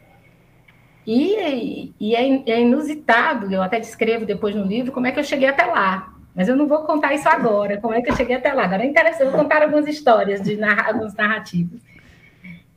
[1.07, 5.25] E, e é, é, inusitado, eu até descrevo depois no livro, como é que eu
[5.25, 6.13] cheguei até lá.
[6.35, 8.65] Mas eu não vou contar isso agora, como é que eu cheguei até lá.
[8.65, 11.81] Agora é interessante, eu vou contar algumas histórias, de narrar, alguns narrativos.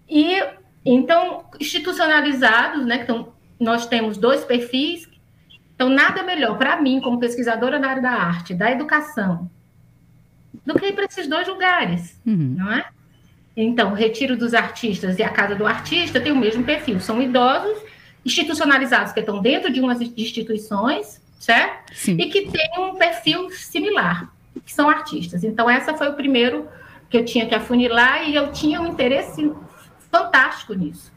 [0.08, 0.40] E,
[0.86, 3.00] então, institucionalizados, né?
[3.02, 5.10] Então, nós temos dois perfis
[5.78, 9.48] então, nada melhor para mim, como pesquisadora da área da arte, da educação,
[10.66, 12.56] do que ir para esses dois lugares, uhum.
[12.58, 12.88] não é?
[13.56, 17.00] Então, o Retiro dos Artistas e a Casa do Artista tem o mesmo perfil.
[17.00, 17.78] São idosos
[18.26, 21.94] institucionalizados que estão dentro de umas instituições, certo?
[21.94, 22.18] Sim.
[22.20, 24.34] E que têm um perfil similar,
[24.66, 25.44] que são artistas.
[25.44, 26.68] Então, essa foi o primeiro
[27.08, 29.54] que eu tinha que afunilar e eu tinha um interesse
[30.10, 31.16] fantástico nisso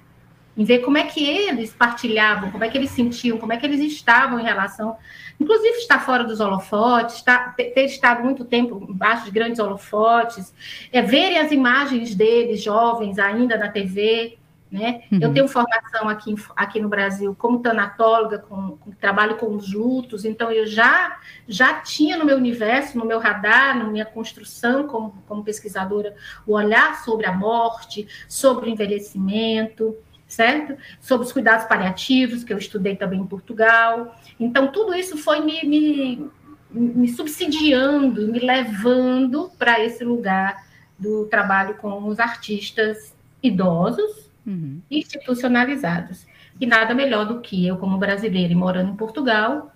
[0.61, 3.65] em ver como é que eles partilhavam, como é que eles sentiam, como é que
[3.65, 4.95] eles estavam em relação,
[5.41, 10.53] inclusive estar fora dos holofotes, estar, ter estado muito tempo embaixo de grandes holofotes,
[10.93, 14.37] é, verem as imagens deles jovens ainda na TV,
[14.71, 15.03] né?
[15.11, 15.19] Uhum.
[15.23, 20.27] Eu tenho formação aqui, aqui no Brasil como tanatóloga, com, com, trabalho com os lutos,
[20.27, 21.19] então eu já,
[21.49, 26.15] já tinha no meu universo, no meu radar, na minha construção como, como pesquisadora,
[26.47, 29.97] o olhar sobre a morte, sobre o envelhecimento
[30.31, 30.77] certo?
[31.01, 34.17] Sobre os cuidados paliativos, que eu estudei também em Portugal.
[34.39, 36.31] Então, tudo isso foi me, me,
[36.71, 40.65] me subsidiando, me levando para esse lugar
[40.99, 44.81] do trabalho com os artistas idosos, uhum.
[44.91, 46.27] institucionalizados.
[46.61, 49.73] E nada melhor do que eu, como brasileira e morando em Portugal,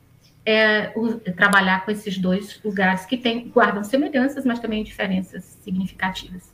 [0.46, 6.53] é, o, trabalhar com esses dois lugares que tem, guardam semelhanças, mas também diferenças significativas.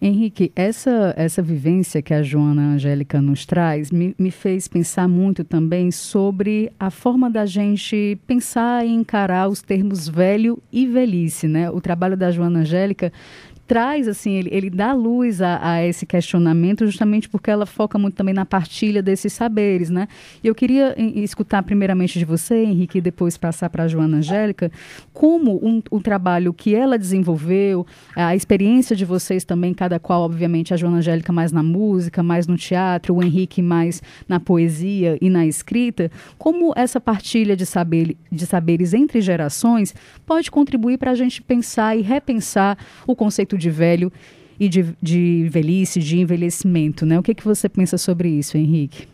[0.00, 5.42] Henrique, essa, essa vivência que a Joana Angélica nos traz me, me fez pensar muito
[5.42, 11.70] também sobre a forma da gente pensar e encarar os termos velho e velhice, né?
[11.70, 13.12] O trabalho da Joana Angélica
[13.66, 18.14] traz, assim, ele, ele dá luz a, a, esse questionamento justamente porque ela foca muito
[18.14, 20.06] também na partilha desses saberes, né?
[20.42, 24.70] E eu queria escutar primeiramente de você, Henrique, e depois passar para a Joana Angélica,
[25.12, 30.72] como um, o trabalho que ela desenvolveu, a experiência de vocês também, cada qual, obviamente,
[30.72, 35.28] a Joana Angélica mais na música, mais no teatro, o Henrique mais na poesia e
[35.28, 41.14] na escrita, como essa partilha de, saber, de saberes entre gerações pode contribuir para a
[41.14, 44.12] gente pensar e repensar o conceito de velho
[44.58, 47.18] e de, de velhice, de envelhecimento, né?
[47.18, 49.08] O que, que você pensa sobre isso, Henrique?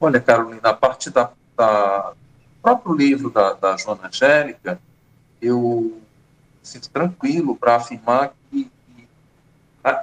[0.00, 2.12] Olha, Carolina, a partir da, da
[2.62, 4.80] próprio livro da, da Joana Angélica,
[5.40, 6.00] eu
[6.62, 9.08] sinto tranquilo para afirmar que, que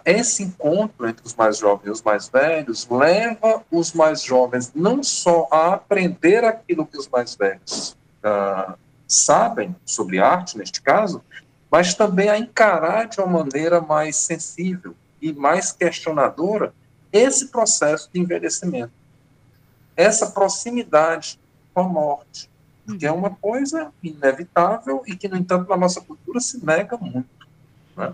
[0.06, 5.04] esse encontro entre os mais jovens e os mais velhos leva os mais jovens não
[5.04, 8.74] só a aprender aquilo que os mais velhos uh,
[9.08, 11.22] sabem sobre arte, neste caso,
[11.70, 16.74] mas também a encarar de uma maneira mais sensível e mais questionadora
[17.12, 18.92] esse processo de envelhecimento,
[19.96, 21.40] essa proximidade
[21.74, 22.50] com a morte,
[22.98, 27.28] que é uma coisa inevitável e que, no entanto, na nossa cultura se nega muito.
[27.96, 28.14] Né?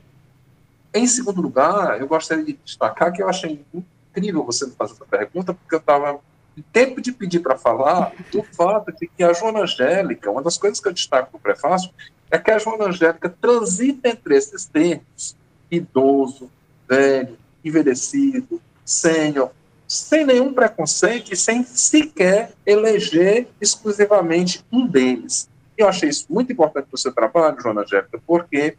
[0.94, 5.06] Em segundo lugar, eu gostaria de destacar que eu achei incrível você me fazer essa
[5.06, 6.20] pergunta, porque eu estava
[6.56, 10.58] em tempo de pedir para falar do fato de que a Joana Angélica, uma das
[10.58, 11.92] coisas que eu destaco no prefácio,
[12.34, 15.38] é que a Joana Angélica transita entre esses termos,
[15.70, 16.50] idoso,
[16.90, 19.52] velho, envelhecido, sênior,
[19.88, 25.48] sem nenhum preconceito e sem sequer eleger exclusivamente um deles.
[25.78, 28.78] Eu achei isso muito importante para o seu trabalho, Joana Angélica, porque,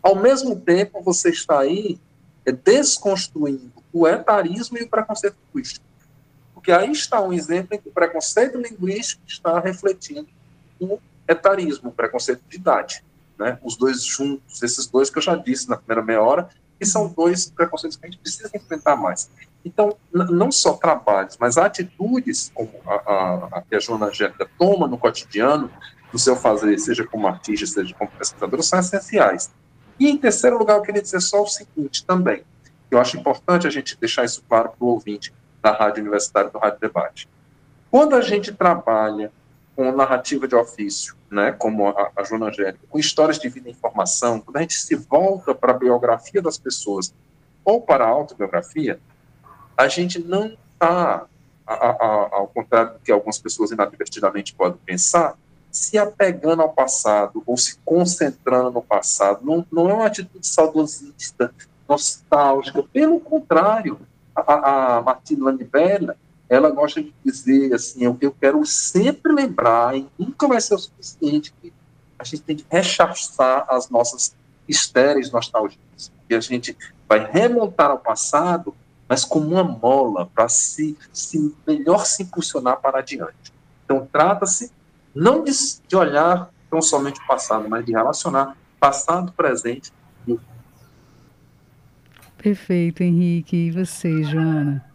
[0.00, 1.98] ao mesmo tempo, você está aí
[2.44, 5.84] é, desconstruindo o etarismo e o preconceito linguístico.
[6.54, 10.28] Porque aí está um exemplo em que o preconceito linguístico está refletindo
[10.78, 13.04] o etarismo, preconceito de idade.
[13.38, 13.58] Né?
[13.62, 16.48] Os dois juntos, esses dois que eu já disse na primeira meia hora,
[16.78, 19.30] que são dois preconceitos que a gente precisa enfrentar mais.
[19.64, 24.86] Então, não só trabalhos, mas atitudes como a, a, a que a Joana Angélica toma
[24.86, 25.70] no cotidiano,
[26.12, 29.50] do seu fazer, seja como artista, seja como pesquisador, são essenciais.
[29.98, 32.44] E em terceiro lugar, eu queria dizer só o seguinte também,
[32.90, 36.58] eu acho importante a gente deixar isso claro para o ouvinte da Rádio Universitária do
[36.58, 37.28] Rádio Debate.
[37.90, 39.32] Quando a gente trabalha
[39.74, 43.72] com narrativa de ofício, né, como a, a Joana Angélica, com histórias de vida e
[43.72, 47.14] informação, quando a gente se volta para a biografia das pessoas
[47.62, 48.98] ou para a autobiografia,
[49.76, 51.26] a gente não está,
[51.66, 55.36] ao contrário do que algumas pessoas inadvertidamente podem pensar,
[55.70, 59.44] se apegando ao passado ou se concentrando no passado.
[59.44, 61.52] Não, não é uma atitude saudosista,
[61.86, 62.82] nostálgica.
[62.82, 64.00] Pelo contrário,
[64.34, 66.16] a, a Martina Lanivella,
[66.48, 70.78] ela gosta de dizer assim, eu, eu quero sempre lembrar, e nunca vai ser o
[70.78, 71.72] suficiente, que
[72.18, 74.34] a gente tem que rechaçar as nossas
[74.68, 76.12] estéreis nostalgias.
[76.28, 76.76] E a gente
[77.08, 78.74] vai remontar ao passado,
[79.08, 83.52] mas como uma mola para se, se melhor se impulsionar para adiante.
[83.84, 84.72] Então, trata-se
[85.14, 85.52] não de,
[85.86, 89.92] de olhar tão somente o passado, mas de relacionar passado, presente
[90.26, 90.40] e o
[92.38, 93.56] Perfeito, Henrique.
[93.56, 94.85] E você, Joana?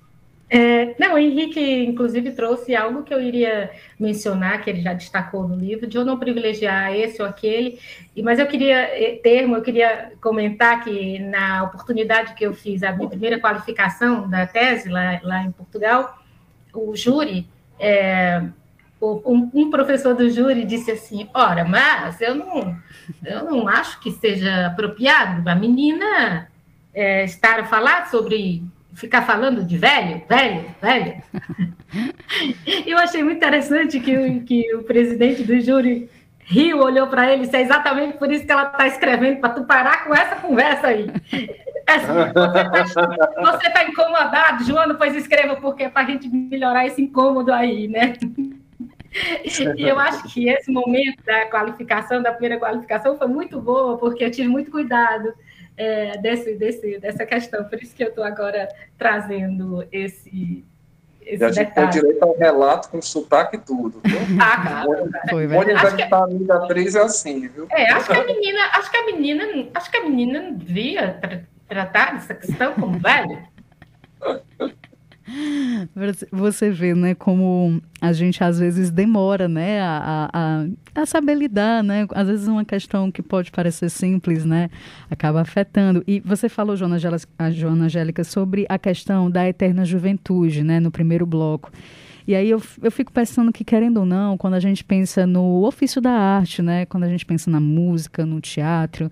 [0.54, 5.48] É, não, o Henrique, inclusive, trouxe algo que eu iria mencionar, que ele já destacou
[5.48, 7.80] no livro, de eu não privilegiar esse ou aquele,
[8.22, 12.92] mas eu queria, eh, termo, eu queria comentar que na oportunidade que eu fiz a
[12.92, 16.22] minha primeira qualificação da tese lá, lá em Portugal,
[16.74, 17.48] o júri,
[17.80, 18.44] é,
[19.02, 22.78] um, um, professor do júri disse assim, ora, mas eu não,
[23.24, 26.50] eu não acho que seja apropriado a menina
[26.94, 28.62] é, estar a falar sobre
[28.94, 31.24] ficar falando de velho, velho, velho.
[32.86, 37.44] eu achei muito interessante que o, que o presidente do júri riu, olhou para ele,
[37.44, 40.88] isso é exatamente por isso que ela está escrevendo, para tu parar com essa conversa
[40.88, 41.08] aí.
[43.42, 47.54] você está tá incomodado, Joana, pois escreva, porque é para a gente melhorar esse incômodo
[47.54, 48.14] aí, né?
[49.78, 54.24] E eu acho que esse momento da qualificação, da primeira qualificação, foi muito boa, porque
[54.24, 55.34] eu tive muito cuidado
[55.82, 57.64] é, desse, desse, dessa questão.
[57.64, 58.70] Por isso que eu estou agora
[59.00, 60.64] trazendo esse,
[61.20, 64.20] esse e a gente tem direito ao relato com sotaque e tudo, viu?
[64.40, 65.10] Ah, claro.
[65.30, 67.68] Foi, Mônica acho que a amiga atriz é assim, viu?
[67.72, 71.42] É, acho que a menina, acho que a menina, acho que a menina devia tra
[71.68, 73.46] tratar essa questão como velha.
[76.32, 81.84] Você vê, né, como a gente às vezes demora, né, a, a, a saber lidar,
[81.84, 82.08] né?
[82.12, 84.70] Às vezes uma questão que pode parecer simples, né,
[85.10, 86.04] acaba afetando.
[86.08, 86.98] E você falou, Joana
[87.38, 91.72] a Joana Angélica, sobre a questão da eterna juventude, né, no primeiro bloco.
[92.28, 95.66] E aí eu, eu fico pensando que, querendo ou não, quando a gente pensa no
[95.66, 99.12] ofício da arte, né, quando a gente pensa na música, no teatro,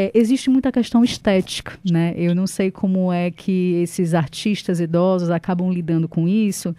[0.00, 2.14] é, existe muita questão estética, né?
[2.16, 6.74] Eu não sei como é que esses artistas idosos acabam lidando com isso,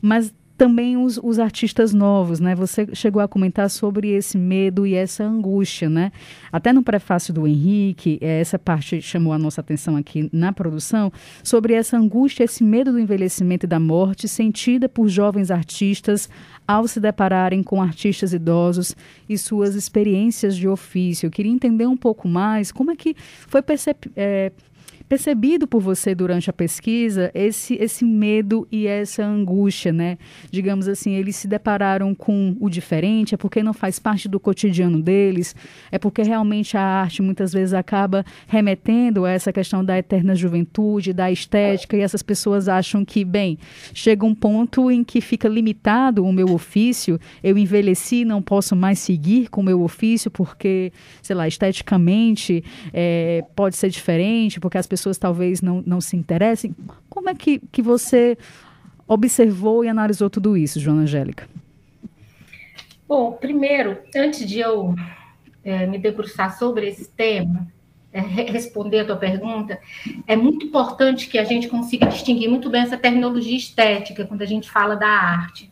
[0.00, 2.54] mas também os, os, artistas novos, né?
[2.54, 6.12] Você chegou a comentar sobre esse medo e essa angústia, né?
[6.52, 11.10] Até no prefácio do Henrique, é, essa parte chamou a nossa atenção aqui na produção,
[11.42, 16.28] sobre essa angústia, esse medo do envelhecimento e da morte sentida por jovens artistas
[16.68, 18.94] ao se depararem com artistas idosos
[19.26, 21.26] e suas experiências de ofício.
[21.26, 23.16] Eu queria entender um pouco mais como é que
[23.48, 24.12] foi percebido.
[24.14, 24.52] É,
[25.10, 30.16] percebido por você durante a pesquisa esse, esse medo e essa angústia, né?
[30.52, 35.02] Digamos assim, eles se depararam com o diferente, é porque não faz parte do cotidiano
[35.02, 35.56] deles,
[35.90, 41.12] é porque realmente a arte muitas vezes acaba remetendo a essa questão da eterna juventude,
[41.12, 43.58] da estética, e essas pessoas acham que, bem,
[43.92, 49.00] chega um ponto em que fica limitado o meu ofício, eu envelheci, não posso mais
[49.00, 54.86] seguir com o meu ofício, porque, sei lá, esteticamente é, pode ser diferente, porque as
[54.86, 56.76] pessoas pessoas talvez não, não se interessem.
[57.08, 58.36] Como é que, que você
[59.08, 61.48] observou e analisou tudo isso, Joana Angélica?
[63.08, 64.94] Bom, primeiro, antes de eu
[65.64, 67.66] é, me debruçar sobre esse tema,
[68.12, 69.80] é, responder a tua pergunta,
[70.26, 74.46] é muito importante que a gente consiga distinguir muito bem essa terminologia estética quando a
[74.46, 75.70] gente fala da arte.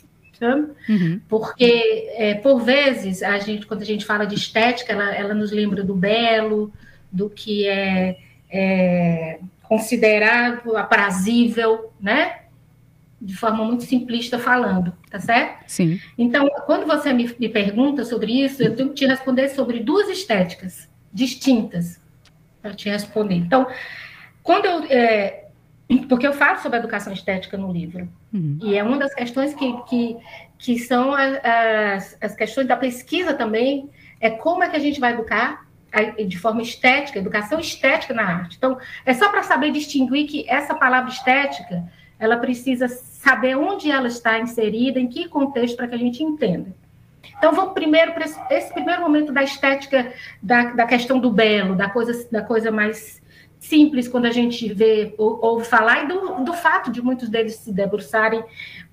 [0.88, 1.20] Uhum.
[1.28, 5.50] Porque, é, por vezes, a gente, quando a gente fala de estética, ela, ela nos
[5.50, 6.72] lembra do belo,
[7.10, 8.18] do que é
[8.50, 12.42] é, considerado aprazível, né?
[13.20, 15.64] De forma muito simplista falando, tá certo?
[15.66, 16.00] Sim.
[16.16, 20.08] Então, quando você me, me pergunta sobre isso, eu tenho que te responder sobre duas
[20.08, 22.00] estéticas distintas
[22.62, 23.34] para te responder.
[23.34, 23.66] Então,
[24.42, 24.84] quando eu.
[24.84, 25.44] É,
[26.08, 28.08] porque eu falo sobre educação estética no livro.
[28.32, 28.58] Uhum.
[28.62, 30.16] E é uma das questões que, que,
[30.58, 33.88] que são as, as questões da pesquisa também,
[34.20, 35.66] é como é que a gente vai educar
[36.26, 38.56] de forma estética, educação estética na arte.
[38.56, 41.84] Então, é só para saber distinguir que essa palavra estética,
[42.18, 46.74] ela precisa saber onde ela está inserida, em que contexto, para que a gente entenda.
[47.36, 50.12] Então, vamos primeiro para esse, primeiro momento da estética,
[50.42, 53.22] da, da questão do belo, da coisa, da coisa mais
[53.58, 57.56] simples, quando a gente vê, ou, ouve falar, e do, do fato de muitos deles
[57.56, 58.42] se debruçarem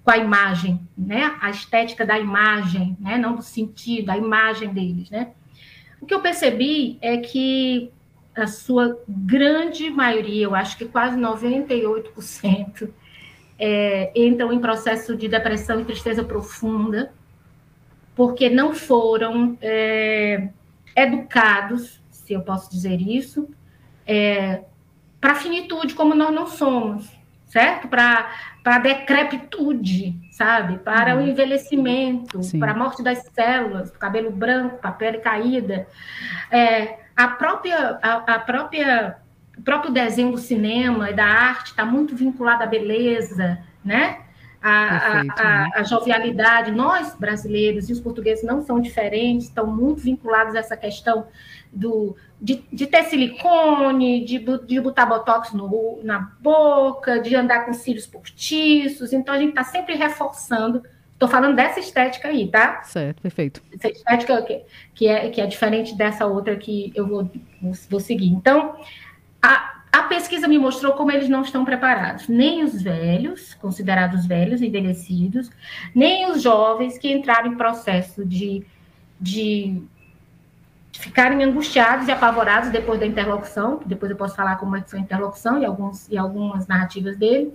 [0.04, 1.36] com a imagem, né?
[1.42, 3.18] A estética da imagem, né?
[3.18, 5.32] Não do sentido, a imagem deles, né?
[6.06, 7.92] O que eu percebi é que
[8.36, 12.92] a sua grande maioria, eu acho que quase 98%,
[13.58, 17.12] é, entram em processo de depressão e tristeza profunda,
[18.16, 20.50] porque não foram é,
[20.96, 23.50] educados, se eu posso dizer isso,
[24.06, 24.62] é,
[25.20, 27.10] para a finitude, como nós não somos,
[27.56, 27.88] certo?
[27.88, 28.30] Para
[28.66, 30.78] a decrepitude, sabe?
[30.80, 31.24] Para uhum.
[31.24, 32.60] o envelhecimento, Sim.
[32.60, 35.88] para a morte das células, cabelo branco, a pele caída.
[36.52, 39.16] É, a própria, a, a própria,
[39.58, 44.18] o próprio desenho do cinema e da arte está muito vinculado à beleza, né?
[44.62, 45.70] a, Perfeito, a, né?
[45.76, 46.72] a, jovialidade.
[46.72, 51.28] Nós, brasileiros e os portugueses não são diferentes, estão muito vinculados a essa questão
[51.72, 57.74] do, de, de ter silicone, de, de botar botox no, na boca, de andar com
[57.74, 59.14] cílios postiços.
[59.14, 60.84] Então, a gente está sempre reforçando.
[61.14, 62.84] Estou falando dessa estética aí, tá?
[62.84, 63.62] Certo, perfeito.
[63.74, 64.62] Essa estética que,
[64.94, 67.32] que, é, que é diferente dessa outra que eu vou,
[67.90, 68.28] vou seguir.
[68.28, 68.76] Então,
[69.42, 74.62] a, a pesquisa me mostrou como eles não estão preparados, nem os velhos, considerados velhos,
[74.62, 75.50] envelhecidos,
[75.96, 78.66] nem os jovens que entraram em processo de,
[79.20, 79.82] de
[81.00, 85.00] ficarem angustiados e apavorados depois da interlocução, depois eu posso falar como é que foi
[85.00, 87.54] a interlocução e, alguns, e algumas narrativas dele,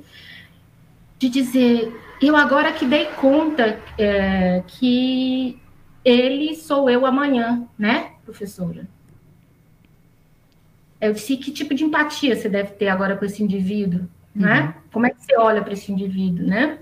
[1.19, 5.61] de dizer, eu agora que dei conta é, que
[6.05, 8.89] ele sou eu amanhã, né, professora?
[11.01, 14.63] Eu disse, que tipo de empatia você deve ter agora com esse indivíduo, né?
[14.63, 14.83] Uhum.
[14.93, 16.79] Como é que você olha para esse indivíduo, né?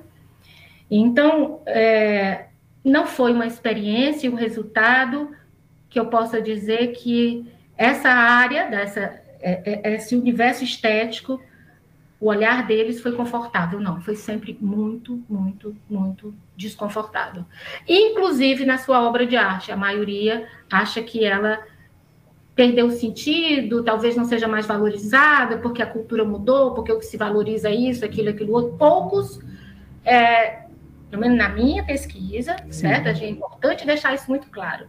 [0.91, 2.47] Então, é,
[2.85, 5.31] não foi uma experiência e um resultado
[5.89, 11.41] que eu possa dizer que essa área, dessa, é, é, esse universo estético,
[12.21, 13.81] o olhar deles foi confortável.
[13.81, 17.45] Não, foi sempre muito, muito, muito desconfortável.
[17.89, 21.61] Inclusive na sua obra de arte, a maioria acha que ela
[22.57, 27.07] perdeu o sentido, talvez não seja mais valorizada, porque a cultura mudou, porque o que
[27.07, 28.77] se valoriza é isso, aquilo, aquilo outro.
[28.77, 29.39] Poucos,
[30.05, 30.65] é,
[31.09, 32.73] pelo menos na minha pesquisa, Sim.
[32.73, 33.07] certo?
[33.23, 34.89] É importante deixar isso muito claro.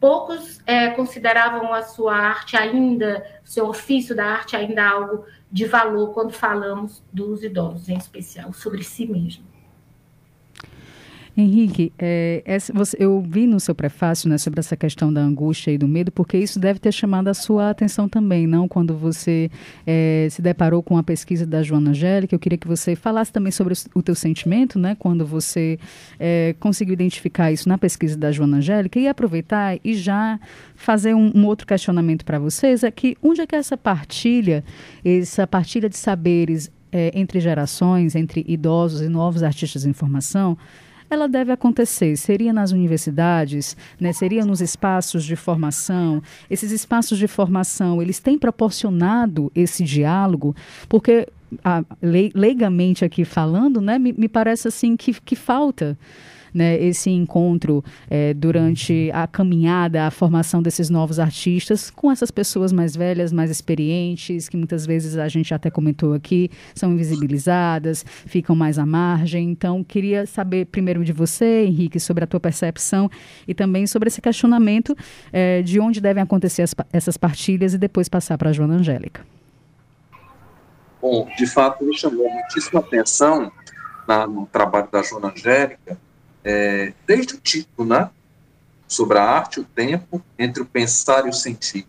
[0.00, 6.12] Poucos é, consideravam a sua arte ainda, seu ofício da arte ainda algo de valor
[6.12, 9.44] quando falamos dos idosos, em especial, sobre si mesmo.
[11.40, 15.70] Henrique, é, essa, você, eu vi no seu prefácio né, sobre essa questão da angústia
[15.70, 18.66] e do medo, porque isso deve ter chamado a sua atenção também, não?
[18.66, 19.48] Quando você
[19.86, 23.52] é, se deparou com a pesquisa da Joana Angélica, eu queria que você falasse também
[23.52, 24.96] sobre o, o teu sentimento, né?
[24.98, 25.78] Quando você
[26.18, 30.40] é, conseguiu identificar isso na pesquisa da Joana Angélica e aproveitar e já
[30.74, 34.64] fazer um, um outro questionamento para vocês, é que onde é que essa partilha,
[35.04, 40.58] essa partilha de saberes é, entre gerações, entre idosos e novos artistas de informação,
[41.10, 42.16] ela deve acontecer?
[42.16, 43.76] Seria nas universidades?
[43.98, 44.12] Né?
[44.12, 46.22] Seria nos espaços de formação?
[46.50, 50.54] Esses espaços de formação, eles têm proporcionado esse diálogo?
[50.88, 51.26] Porque,
[51.64, 51.82] a,
[52.34, 55.98] leigamente aqui falando, né, me, me parece assim que, que falta
[56.58, 62.72] né, esse encontro é, durante a caminhada, a formação desses novos artistas com essas pessoas
[62.72, 68.56] mais velhas, mais experientes, que muitas vezes a gente até comentou aqui, são invisibilizadas, ficam
[68.56, 69.50] mais à margem.
[69.50, 73.08] Então, queria saber primeiro de você, Henrique, sobre a tua percepção
[73.46, 74.96] e também sobre esse questionamento
[75.32, 79.24] é, de onde devem acontecer as, essas partilhas e depois passar para a Joana Angélica.
[81.00, 83.52] Bom, de fato, me chamou muitíssima atenção
[84.08, 85.96] na, no trabalho da Joana Angélica
[86.44, 88.10] é, desde o título, né?
[88.86, 91.86] Sobre a arte, o tempo, entre o pensar e o sentir.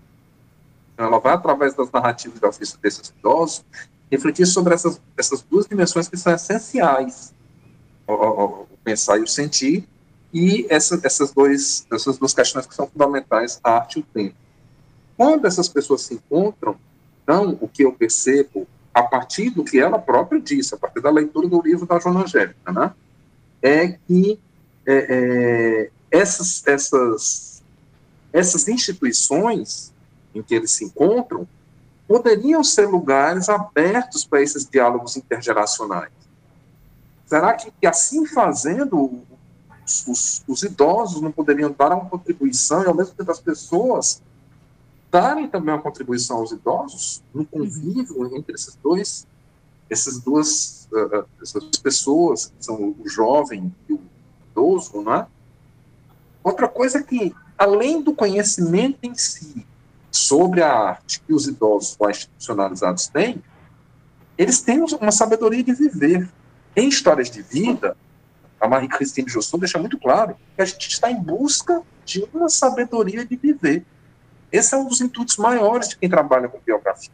[0.94, 3.64] Então, ela vai, através das narrativas da ofício desses idosos,
[4.12, 7.34] refletir sobre essas, essas duas dimensões que são essenciais,
[8.06, 9.88] o, o, o pensar e o sentir,
[10.34, 14.36] e essa, essas, dois, essas duas questões que são fundamentais, a arte e o tempo.
[15.16, 16.76] Quando essas pessoas se encontram,
[17.24, 21.12] então, o que eu percebo, a partir do que ela própria disse, a partir da
[21.12, 22.94] leitura do livro da Joana Angélica, né,
[23.62, 24.40] é que
[24.86, 27.62] é, é, essas, essas,
[28.34, 29.94] essas instituições
[30.34, 31.48] em que eles se encontram
[32.08, 36.12] poderiam ser lugares abertos para esses diálogos intergeracionais.
[37.28, 39.22] Será que, que assim fazendo,
[39.86, 44.24] os, os, os, idosos não poderiam dar uma contribuição e, ao mesmo tempo, as pessoas
[45.12, 49.28] darem também uma contribuição aos idosos no convívio entre esses dois,
[49.90, 54.02] essas duas, uh, essas pessoas, que são o jovem e o
[54.52, 55.28] idoso, não é?
[56.44, 59.66] Outra coisa é que, além do conhecimento em si
[60.12, 63.44] sobre a arte que os idosos lá institucionalizados têm,
[64.38, 66.30] eles têm uma sabedoria de viver.
[66.76, 67.98] Em histórias de vida,
[68.60, 73.26] a Marie-Christine Josson deixa muito claro que a gente está em busca de uma sabedoria
[73.26, 73.86] de viver.
[74.52, 77.12] Esse é um dos intuitos maiores de quem trabalha com biografia.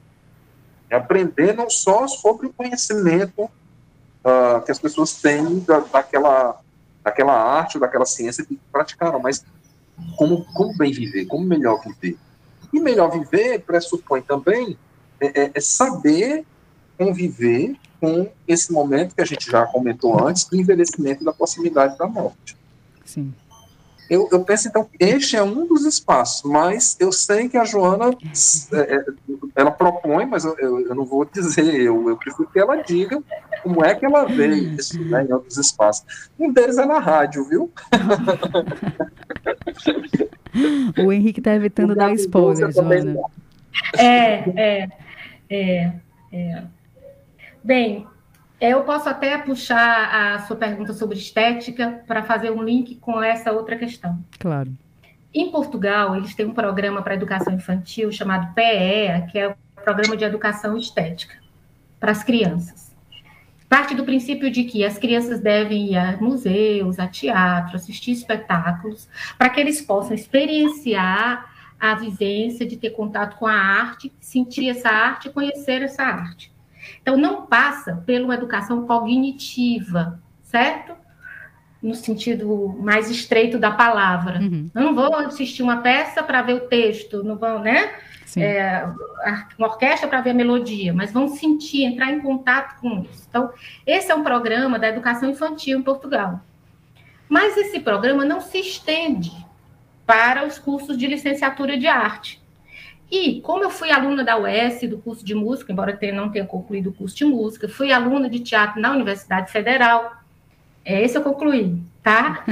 [0.89, 6.59] É aprender não só sobre o conhecimento uh, que as pessoas têm da, daquela,
[7.03, 9.43] daquela arte, daquela ciência que praticaram, mas
[10.17, 12.17] como, como bem viver, como melhor viver.
[12.73, 14.77] E melhor viver pressupõe também
[15.19, 16.45] é, é, é saber
[16.97, 22.07] conviver com esse momento que a gente já comentou antes, do envelhecimento da proximidade da
[22.07, 22.57] morte.
[23.03, 23.33] Sim.
[24.09, 27.65] Eu, eu, penso, então, que este é um dos espaços, mas eu sei que a
[27.65, 28.15] Joana,
[28.73, 29.03] é, é
[29.55, 33.19] ela propõe, mas eu, eu, não vou dizer, eu, eu prefiro que ela diga
[33.63, 36.05] como é que ela vê isso né, em outros espaços.
[36.39, 37.71] Um deles é na rádio, viu?
[41.03, 43.17] o Henrique está evitando dar spoiler, Joana.
[43.97, 44.87] É, é,
[45.49, 45.91] é,
[46.31, 46.63] é.
[47.63, 48.05] Bem,
[48.59, 53.51] eu posso até puxar a sua pergunta sobre estética para fazer um link com essa
[53.51, 54.23] outra questão.
[54.39, 54.71] Claro.
[55.33, 60.15] Em Portugal, eles têm um programa para educação infantil chamado PEA, que é o Programa
[60.15, 61.35] de Educação Estética
[61.99, 62.95] para as crianças.
[63.67, 69.09] Parte do princípio de que as crianças devem ir a museus, a teatro, assistir espetáculos,
[69.37, 74.89] para que eles possam experienciar a vivência de ter contato com a arte, sentir essa
[74.89, 76.54] arte conhecer essa arte.
[77.05, 80.95] Então, não passa pela uma educação cognitiva, certo?
[81.79, 84.39] No sentido mais estreito da palavra.
[84.39, 84.71] Uhum.
[84.73, 87.93] Eu não vou assistir uma peça para ver o texto, não vão, né?
[88.35, 88.87] É,
[89.55, 93.27] uma orquestra para ver a melodia, mas vão sentir, entrar em contato com isso.
[93.29, 93.51] Então,
[93.85, 96.41] esse é um programa da educação infantil em Portugal.
[97.29, 99.31] Mas esse programa não se estende
[100.07, 102.43] para os cursos de licenciatura de arte.
[103.11, 106.45] E como eu fui aluna da UES, do curso de música, embora tenha, não tenha
[106.45, 110.15] concluído o curso de música, fui aluna de teatro na Universidade Federal.
[110.83, 112.43] É, esse eu concluí, tá?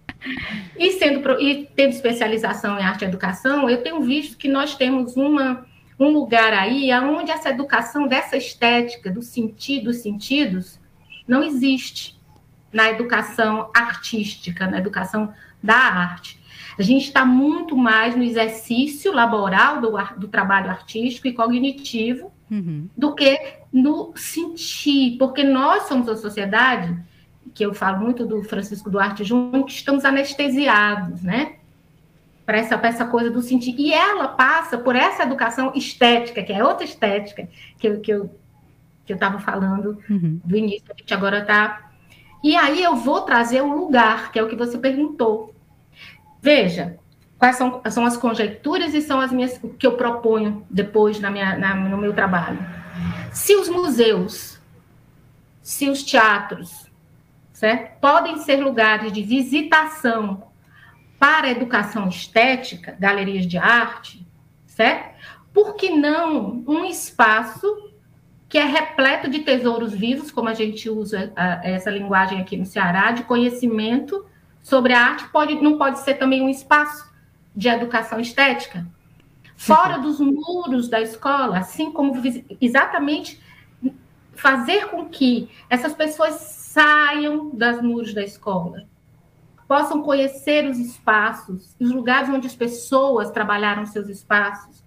[0.78, 5.16] e, sendo, e tendo especialização em arte e educação, eu tenho visto que nós temos
[5.16, 5.66] uma,
[5.98, 10.78] um lugar aí onde essa educação dessa estética, do sentido, dos sentidos,
[11.26, 12.18] não existe
[12.72, 16.39] na educação artística, na educação da arte.
[16.78, 22.88] A gente está muito mais no exercício laboral do, do trabalho artístico e cognitivo uhum.
[22.96, 23.38] do que
[23.72, 26.96] no sentir, porque nós somos a sociedade,
[27.54, 31.54] que eu falo muito do Francisco Duarte Júnior, que estamos anestesiados, né?
[32.46, 33.74] Para essa, essa coisa do sentir.
[33.78, 37.48] E ela passa por essa educação estética, que é outra estética
[37.78, 38.30] que eu, que eu
[39.10, 40.40] que eu estava falando uhum.
[40.44, 41.90] do início, a gente agora está.
[42.44, 45.49] E aí eu vou trazer o lugar, que é o que você perguntou.
[46.40, 46.98] Veja,
[47.38, 51.56] quais são, são as conjecturas e são as minhas que eu proponho depois na minha,
[51.56, 52.58] na, no meu trabalho.
[53.32, 54.60] Se os museus,
[55.62, 56.90] se os teatros,
[57.52, 58.00] certo?
[58.00, 60.50] podem ser lugares de visitação
[61.18, 64.26] para a educação estética, galerias de arte,
[64.66, 65.14] certo?
[65.52, 67.90] Por que não um espaço
[68.48, 72.66] que é repleto de tesouros vivos, como a gente usa a, essa linguagem aqui no
[72.66, 74.26] Ceará, de conhecimento
[74.62, 77.10] sobre a arte pode, não pode ser também um espaço
[77.54, 78.86] de educação estética?
[79.56, 82.14] Fora dos muros da escola, assim como
[82.60, 83.40] exatamente
[84.34, 88.84] fazer com que essas pessoas saiam dos muros da escola,
[89.68, 94.82] possam conhecer os espaços, os lugares onde as pessoas trabalharam seus espaços.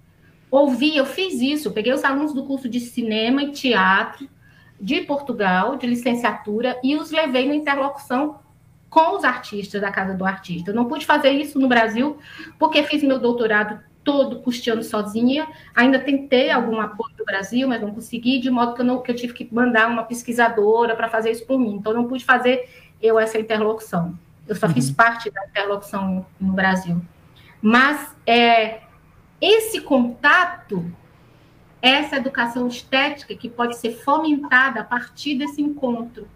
[0.50, 4.28] Ouvir, eu fiz isso, eu peguei os alunos do curso de cinema e teatro
[4.80, 8.40] de Portugal, de licenciatura, e os levei na interlocução
[8.94, 10.70] com os artistas da Casa do Artista.
[10.70, 12.20] Eu não pude fazer isso no Brasil,
[12.60, 15.48] porque fiz meu doutorado todo custeando sozinha.
[15.74, 19.10] Ainda tentei algum apoio do Brasil, mas não consegui, de modo que eu, não, que
[19.10, 21.78] eu tive que mandar uma pesquisadora para fazer isso por mim.
[21.78, 22.70] Então, não pude fazer
[23.02, 24.14] eu essa interlocução.
[24.48, 24.74] Eu só uhum.
[24.74, 27.02] fiz parte da interlocução no Brasil.
[27.60, 28.82] Mas é,
[29.42, 30.86] esse contato,
[31.82, 36.28] essa educação estética que pode ser fomentada a partir desse encontro.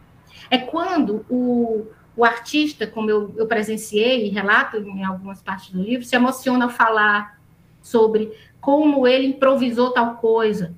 [0.50, 1.88] É quando o,
[2.18, 6.66] o artista, como eu, eu presenciei e relato em algumas partes do livro, se emociona
[6.66, 7.40] ao falar
[7.80, 10.74] sobre como ele improvisou tal coisa.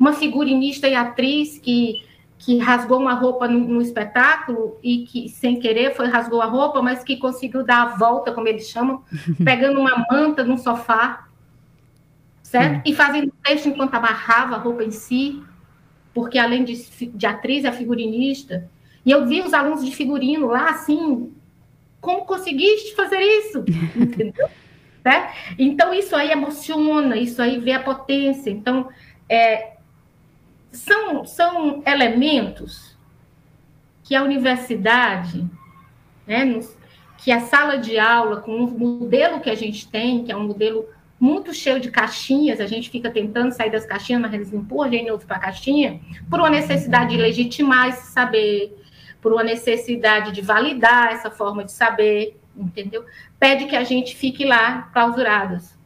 [0.00, 2.06] Uma figurinista e atriz que,
[2.38, 7.04] que rasgou uma roupa no, espetáculo e que, sem querer, foi rasgou a roupa, mas
[7.04, 9.04] que conseguiu dar a volta, como eles chamam,
[9.44, 11.28] pegando uma manta num sofá,
[12.42, 12.88] certo?
[12.88, 15.42] E fazendo texto enquanto amarrava a roupa em si,
[16.14, 16.74] porque além de,
[17.08, 18.70] de atriz, é figurinista.
[19.04, 21.32] E eu vi os alunos de figurino lá, assim,
[22.00, 23.64] como conseguiste fazer isso?
[23.96, 24.48] Entendeu?
[25.04, 25.32] Né?
[25.58, 28.50] Então, isso aí emociona, isso aí vê a potência.
[28.50, 28.88] Então,
[29.28, 29.74] é,
[30.70, 32.96] são, são elementos
[34.02, 35.46] que a universidade,
[36.26, 36.60] né,
[37.18, 40.46] que a sala de aula, com o modelo que a gente tem, que é um
[40.46, 40.86] modelo
[41.20, 44.90] muito cheio de caixinhas, a gente fica tentando sair das caixinhas, mas eles empurram a
[44.90, 48.74] gente para a caixinha, por uma necessidade de legitimar esse saber,
[49.20, 53.04] por uma necessidade de validar essa forma de saber, entendeu?
[53.38, 55.76] Pede que a gente fique lá clausuradas.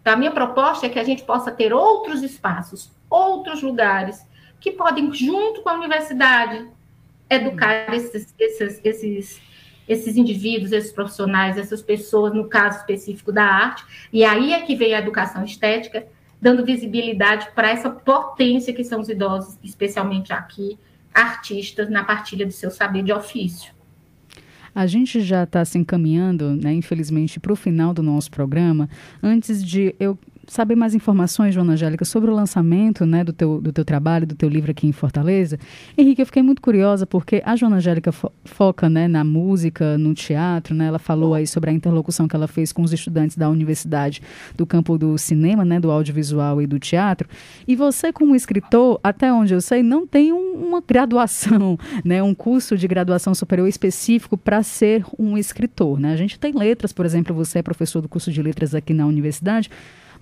[0.00, 4.26] Então, a minha proposta é que a gente possa ter outros espaços, outros lugares,
[4.60, 6.68] que podem, junto com a universidade,
[7.28, 9.42] educar esses, esses, esses
[9.86, 14.74] esses indivíduos, esses profissionais, essas pessoas, no caso específico da arte, e aí é que
[14.74, 16.06] vem a educação estética,
[16.40, 20.78] dando visibilidade para essa potência que são os idosos, especialmente aqui,
[21.14, 23.72] artistas, na partilha do seu saber de ofício.
[24.74, 28.88] A gente já está se encaminhando, né, infelizmente, para o final do nosso programa.
[29.22, 33.72] Antes de eu saber mais informações, Joana Angélica, sobre o lançamento né, do, teu, do
[33.72, 35.58] teu trabalho, do teu livro aqui em Fortaleza.
[35.96, 40.14] Henrique, eu fiquei muito curiosa porque a Joana Angélica fo foca né, na música, no
[40.14, 40.86] teatro, né?
[40.86, 44.22] Ela falou aí sobre a interlocução que ela fez com os estudantes da universidade
[44.54, 47.28] do campo do cinema, né, do audiovisual e do teatro.
[47.66, 52.34] E você, como escritor, até onde eu sei, não tem um, uma graduação, né, um
[52.34, 55.98] curso de graduação superior específico para ser um escritor.
[55.98, 56.12] Né?
[56.12, 59.06] A gente tem letras, por exemplo, você é professor do curso de letras aqui na
[59.06, 59.70] universidade.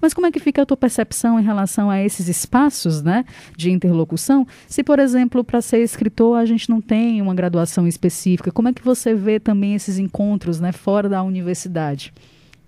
[0.03, 3.25] Mas como é que fica a tua percepção em relação a esses espaços né,
[3.57, 4.45] de interlocução?
[4.67, 8.73] Se, por exemplo, para ser escritor a gente não tem uma graduação específica, como é
[8.73, 12.13] que você vê também esses encontros né, fora da universidade,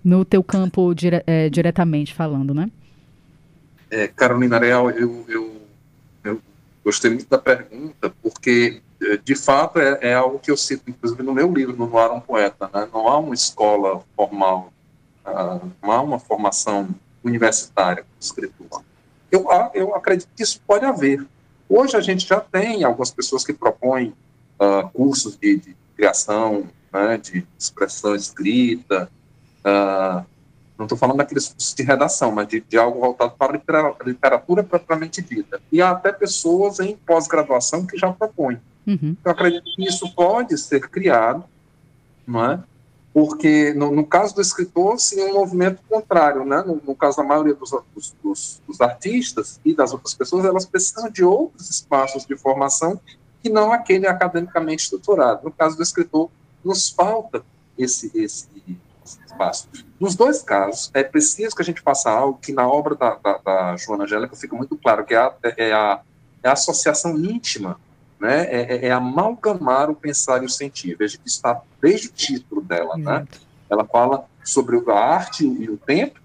[0.01, 2.71] no teu campo dire é, diretamente falando, né?
[3.91, 5.61] É, Carolina Real, eu, eu,
[6.23, 6.41] eu
[6.85, 11.21] gostei muito da pergunta, porque é, de fato é, é, algo que eu cito, inclusive
[11.21, 12.87] no meu livro, no Noir um Poeta, né?
[12.93, 14.71] não há uma escola formal,
[15.25, 16.87] uh, não há uma formação
[17.25, 18.83] universitária como escritor.
[19.31, 21.25] Eu, ah, eu acredito que isso pode haver.
[21.67, 24.13] Hoje a gente já tem algumas pessoas que propõem
[24.59, 29.09] uh, cursos de, de criação, né, de expressão escrita,
[29.61, 30.25] uh,
[30.77, 34.63] não estou falando daqueles cursos de redação, mas de, de algo voltado para a literatura
[34.63, 35.59] propriamente dita.
[35.71, 38.59] E há até pessoas em pós-graduação que já propõem.
[38.85, 39.15] Uhum.
[39.23, 41.43] Eu acredito que isso pode ser criado,
[42.27, 42.59] não é?
[43.15, 46.61] Porque no, no, caso do escritor, sim, um movimento contrário, né?
[46.67, 47.71] No, no caso da maioria dos,
[48.21, 52.99] dos, dos, artistas e das outras pessoas, elas precisam de outros espaços de formação
[53.41, 55.45] que não aquele academicamente estruturado.
[55.45, 56.29] No caso do escritor,
[56.61, 57.41] nos falta
[57.77, 58.49] esse, esse,
[59.01, 59.69] esse espaço.
[59.97, 63.37] Nos dois casos, é preciso que a gente faça algo que na obra da, da,
[63.37, 66.01] da Joana Angélica fica muito claro, que é a, é a,
[66.43, 67.79] é a associação íntima
[68.19, 70.95] né, é, é, é, amalgamar o pensar e o sentir.
[70.97, 73.27] Veja que está desde o título dela, né?
[73.69, 76.19] Ela fala sobre a arte e o tempo,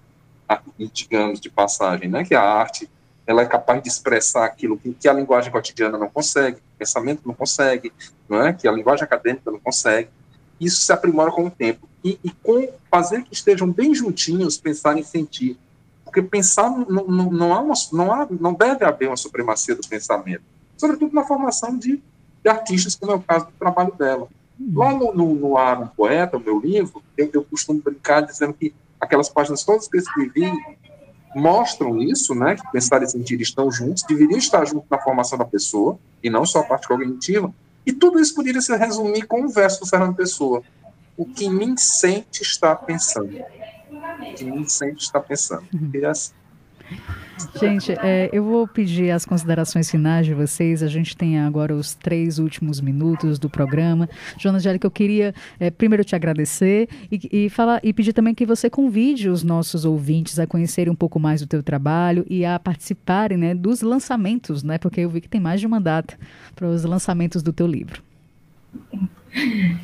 [0.92, 2.88] digamos de passagem, né, que a arte
[3.26, 7.22] ela é capaz de expressar aquilo que, que, a linguagem cotidiana não consegue, o pensamento
[7.24, 7.92] não consegue,
[8.28, 8.52] não é?
[8.52, 10.08] que a linguagem acadêmica não consegue.
[10.60, 11.88] Isso se aprimora com o tempo.
[12.02, 15.56] E, e com fazer que estejam bem juntinhos, pensar e sentir.
[16.04, 19.86] Porque pensar não, não, não, há uma, não, há, não deve haver uma supremacia do
[19.86, 20.42] pensamento
[20.80, 22.02] sobretudo na formação de,
[22.42, 24.28] de artistas, como é o caso do trabalho dela.
[24.58, 24.72] Uhum.
[24.78, 28.54] Lá no, no, no Ar um Poeta, o meu livro, eu, eu costumo brincar dizendo
[28.54, 30.50] que aquelas páginas todas que eu escrevi
[31.34, 35.44] mostram isso, né, que pensar e sentir estão juntos, deveriam estar juntos na formação da
[35.44, 37.52] pessoa, e não só a parte cognitiva,
[37.86, 40.62] e tudo isso poderia se resumir com o verso do Fernando Pessoa.
[41.16, 43.36] O que me sente está pensando.
[43.38, 45.64] O que me sente está pensando.
[45.72, 45.90] Uhum.
[45.94, 46.32] E é assim.
[47.58, 50.82] Gente, é, eu vou pedir as considerações finais de vocês.
[50.82, 54.08] A gente tem agora os três últimos minutos do programa.
[54.38, 58.44] Joana Angélica, eu queria é, primeiro te agradecer e, e, falar, e pedir também que
[58.44, 62.58] você convide os nossos ouvintes a conhecerem um pouco mais do teu trabalho e a
[62.58, 64.78] participarem né, dos lançamentos, né?
[64.78, 66.18] Porque eu vi que tem mais de uma data
[66.54, 68.02] para os lançamentos do teu livro.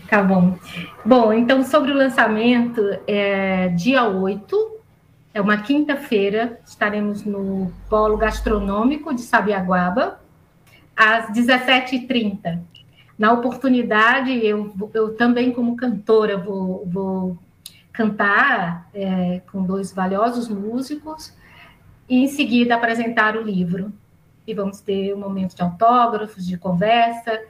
[0.08, 0.58] Tá bom.
[1.04, 4.75] Bom, então sobre o lançamento, é, dia 8
[5.36, 10.18] é uma quinta-feira, estaremos no Polo Gastronômico de Sabiaguaba,
[10.96, 12.58] às 17h30.
[13.18, 17.38] Na oportunidade, eu, eu também, como cantora, vou, vou
[17.92, 21.34] cantar é, com dois valiosos músicos
[22.08, 23.92] e, em seguida, apresentar o livro.
[24.46, 27.42] E vamos ter um momento de autógrafos, de conversa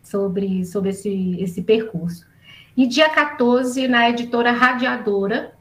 [0.00, 2.24] sobre, sobre esse, esse percurso.
[2.76, 5.60] E dia 14, na editora Radiadora,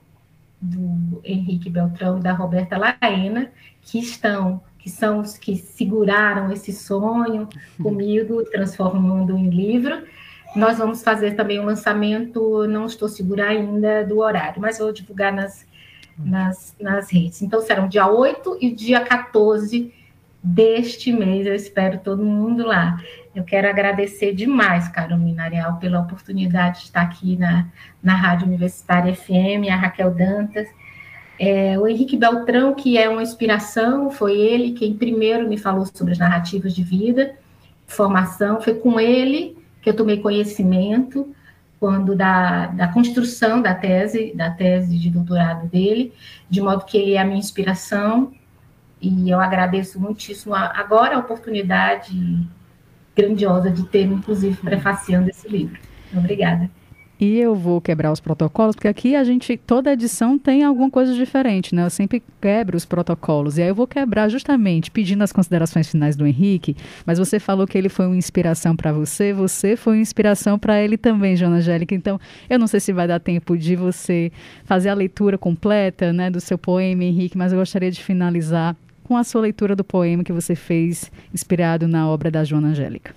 [0.62, 3.51] do Henrique Beltrão e da Roberta Laena,
[3.82, 7.49] que estão, que são os que seguraram esse sonho
[7.82, 10.03] comigo, transformando em livro.
[10.55, 15.34] nós vamos fazer também um lançamento, não estou segura ainda do horário, mas vou divulgar
[15.34, 15.66] nas,
[16.18, 17.41] nas, nas redes.
[17.41, 19.91] Então, serão dia 8 e dia 14
[20.43, 22.99] deste mês, eu espero todo mundo lá.
[23.33, 27.67] Eu quero agradecer demais, Carolina Areal, pela oportunidade de estar aqui na,
[28.01, 30.67] na Rádio Universitária FM, a Raquel Dantas,
[31.39, 36.13] é, o Henrique Beltrão, que é uma inspiração, foi ele quem primeiro me falou sobre
[36.13, 37.35] as narrativas de vida,
[37.87, 41.33] formação, foi com ele que eu tomei conhecimento
[41.79, 46.13] quando da, da construção da tese, da tese de doutorado dele,
[46.47, 48.31] de modo que ele é a minha inspiração,
[49.02, 52.14] e eu agradeço muitíssimo a, agora a oportunidade
[53.16, 55.80] grandiosa de ter, inclusive, prefaciando esse livro.
[56.14, 56.70] Obrigada.
[57.22, 61.14] E eu vou quebrar os protocolos, porque aqui a gente, toda edição tem alguma coisa
[61.14, 61.86] diferente, né?
[61.86, 63.60] Eu sempre quebro os protocolos.
[63.60, 66.76] E aí eu vou quebrar justamente pedindo as considerações finais do Henrique,
[67.06, 70.82] mas você falou que ele foi uma inspiração para você, você foi uma inspiração para
[70.82, 71.93] ele também, Joana Angélica.
[71.93, 74.32] Então, eu não sei se vai dar tempo de você
[74.64, 78.76] fazer a leitura completa, né, do seu poema, Henrique, mas eu gostaria de finalizar
[79.12, 83.14] com a sua leitura do poema que você fez, inspirado na obra da Joana Angélica.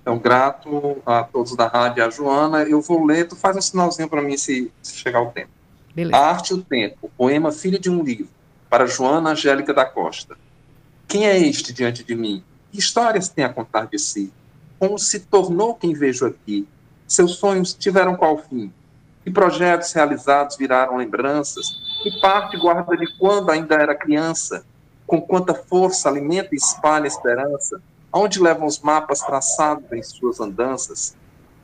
[0.00, 2.62] Então, grato a todos da rádio a Joana.
[2.62, 5.48] Eu vou ler, tu faz um sinalzinho para mim se, se, chegar o tempo.
[5.92, 6.16] Beleza.
[6.16, 8.28] A Arte e o Tempo, poema Filho de um Livro,
[8.70, 10.36] para Joana Angélica da Costa.
[11.08, 12.44] Quem é este diante de mim?
[12.70, 14.32] Que histórias tem a contar de si?
[14.78, 16.68] Como se tornou quem vejo aqui?
[17.04, 18.72] Seus sonhos tiveram qual fim?
[19.24, 21.66] Que projetos realizados viraram lembranças?
[22.00, 24.64] Que parte guarda de quando ainda era criança?
[25.06, 27.80] Com quanta força alimenta e espalha esperança?
[28.10, 31.16] Aonde levam os mapas traçados em suas andanças?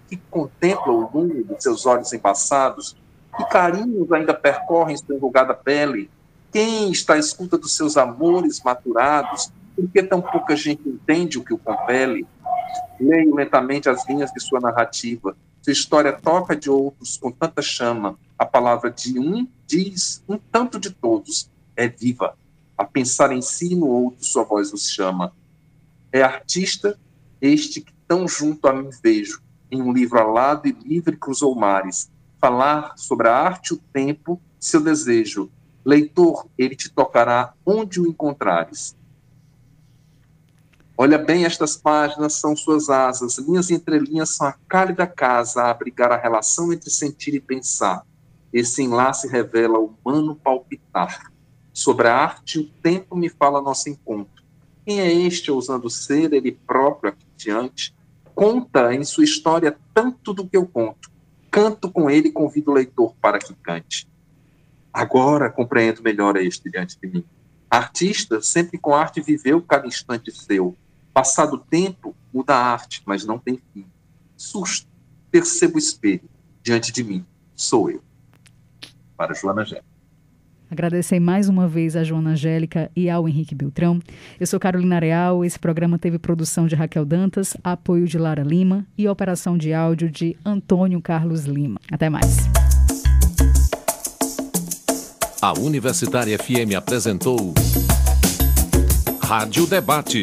[0.08, 2.96] Que contemplam o mundo de seus olhos embaçados?
[3.36, 6.10] Que carinhos ainda percorrem sua enrugada pele?
[6.52, 9.52] Quem está à escuta dos seus amores maturados?
[9.74, 12.26] Por que tão pouca gente entende o que o compele?
[12.98, 15.36] Leio lentamente as linhas de sua narrativa.
[15.62, 18.18] Sua história toca de outros com tanta chama.
[18.38, 21.48] A palavra de um diz um tanto de todos.
[21.76, 22.34] É viva.
[22.80, 25.34] A pensar em si no outro, sua voz os chama.
[26.10, 26.98] É artista
[27.38, 32.10] este que tão junto a mim vejo, em um livro alado e livre cruzou mares,
[32.40, 35.50] falar sobre a arte e o tempo, seu desejo.
[35.84, 38.96] Leitor, ele te tocará onde o encontrares.
[40.96, 45.70] Olha bem, estas páginas são suas asas, linhas e entrelinhas são a cálida casa a
[45.70, 48.06] abrigar a relação entre sentir e pensar.
[48.50, 51.30] Esse enlace revela o humano palpitar.
[51.72, 54.40] Sobre a arte, o tempo me fala nosso encontro
[54.90, 57.94] quem é este ousando ser ele próprio aqui diante?
[58.34, 61.08] Conta em sua história tanto do que eu conto.
[61.48, 64.08] Canto com ele e convido o leitor para que cante.
[64.92, 67.24] Agora compreendo melhor este diante de mim.
[67.70, 70.76] artista sempre com arte viveu cada instante seu.
[71.14, 73.86] Passado o tempo, muda a arte, mas não tem fim.
[74.36, 74.88] Susto,
[75.30, 76.28] percebo o espelho.
[76.64, 78.02] Diante de mim, sou eu.
[79.16, 79.84] Para Joana Gé.
[80.70, 83.98] Agradecer mais uma vez a Joana Angélica e ao Henrique Beltrão.
[84.38, 85.44] Eu sou Carolina Real.
[85.44, 90.08] Esse programa teve produção de Raquel Dantas, apoio de Lara Lima e operação de áudio
[90.08, 91.80] de Antônio Carlos Lima.
[91.90, 92.36] Até mais.
[95.42, 97.52] A Universitária FM apresentou
[99.20, 100.22] Rádio Debate,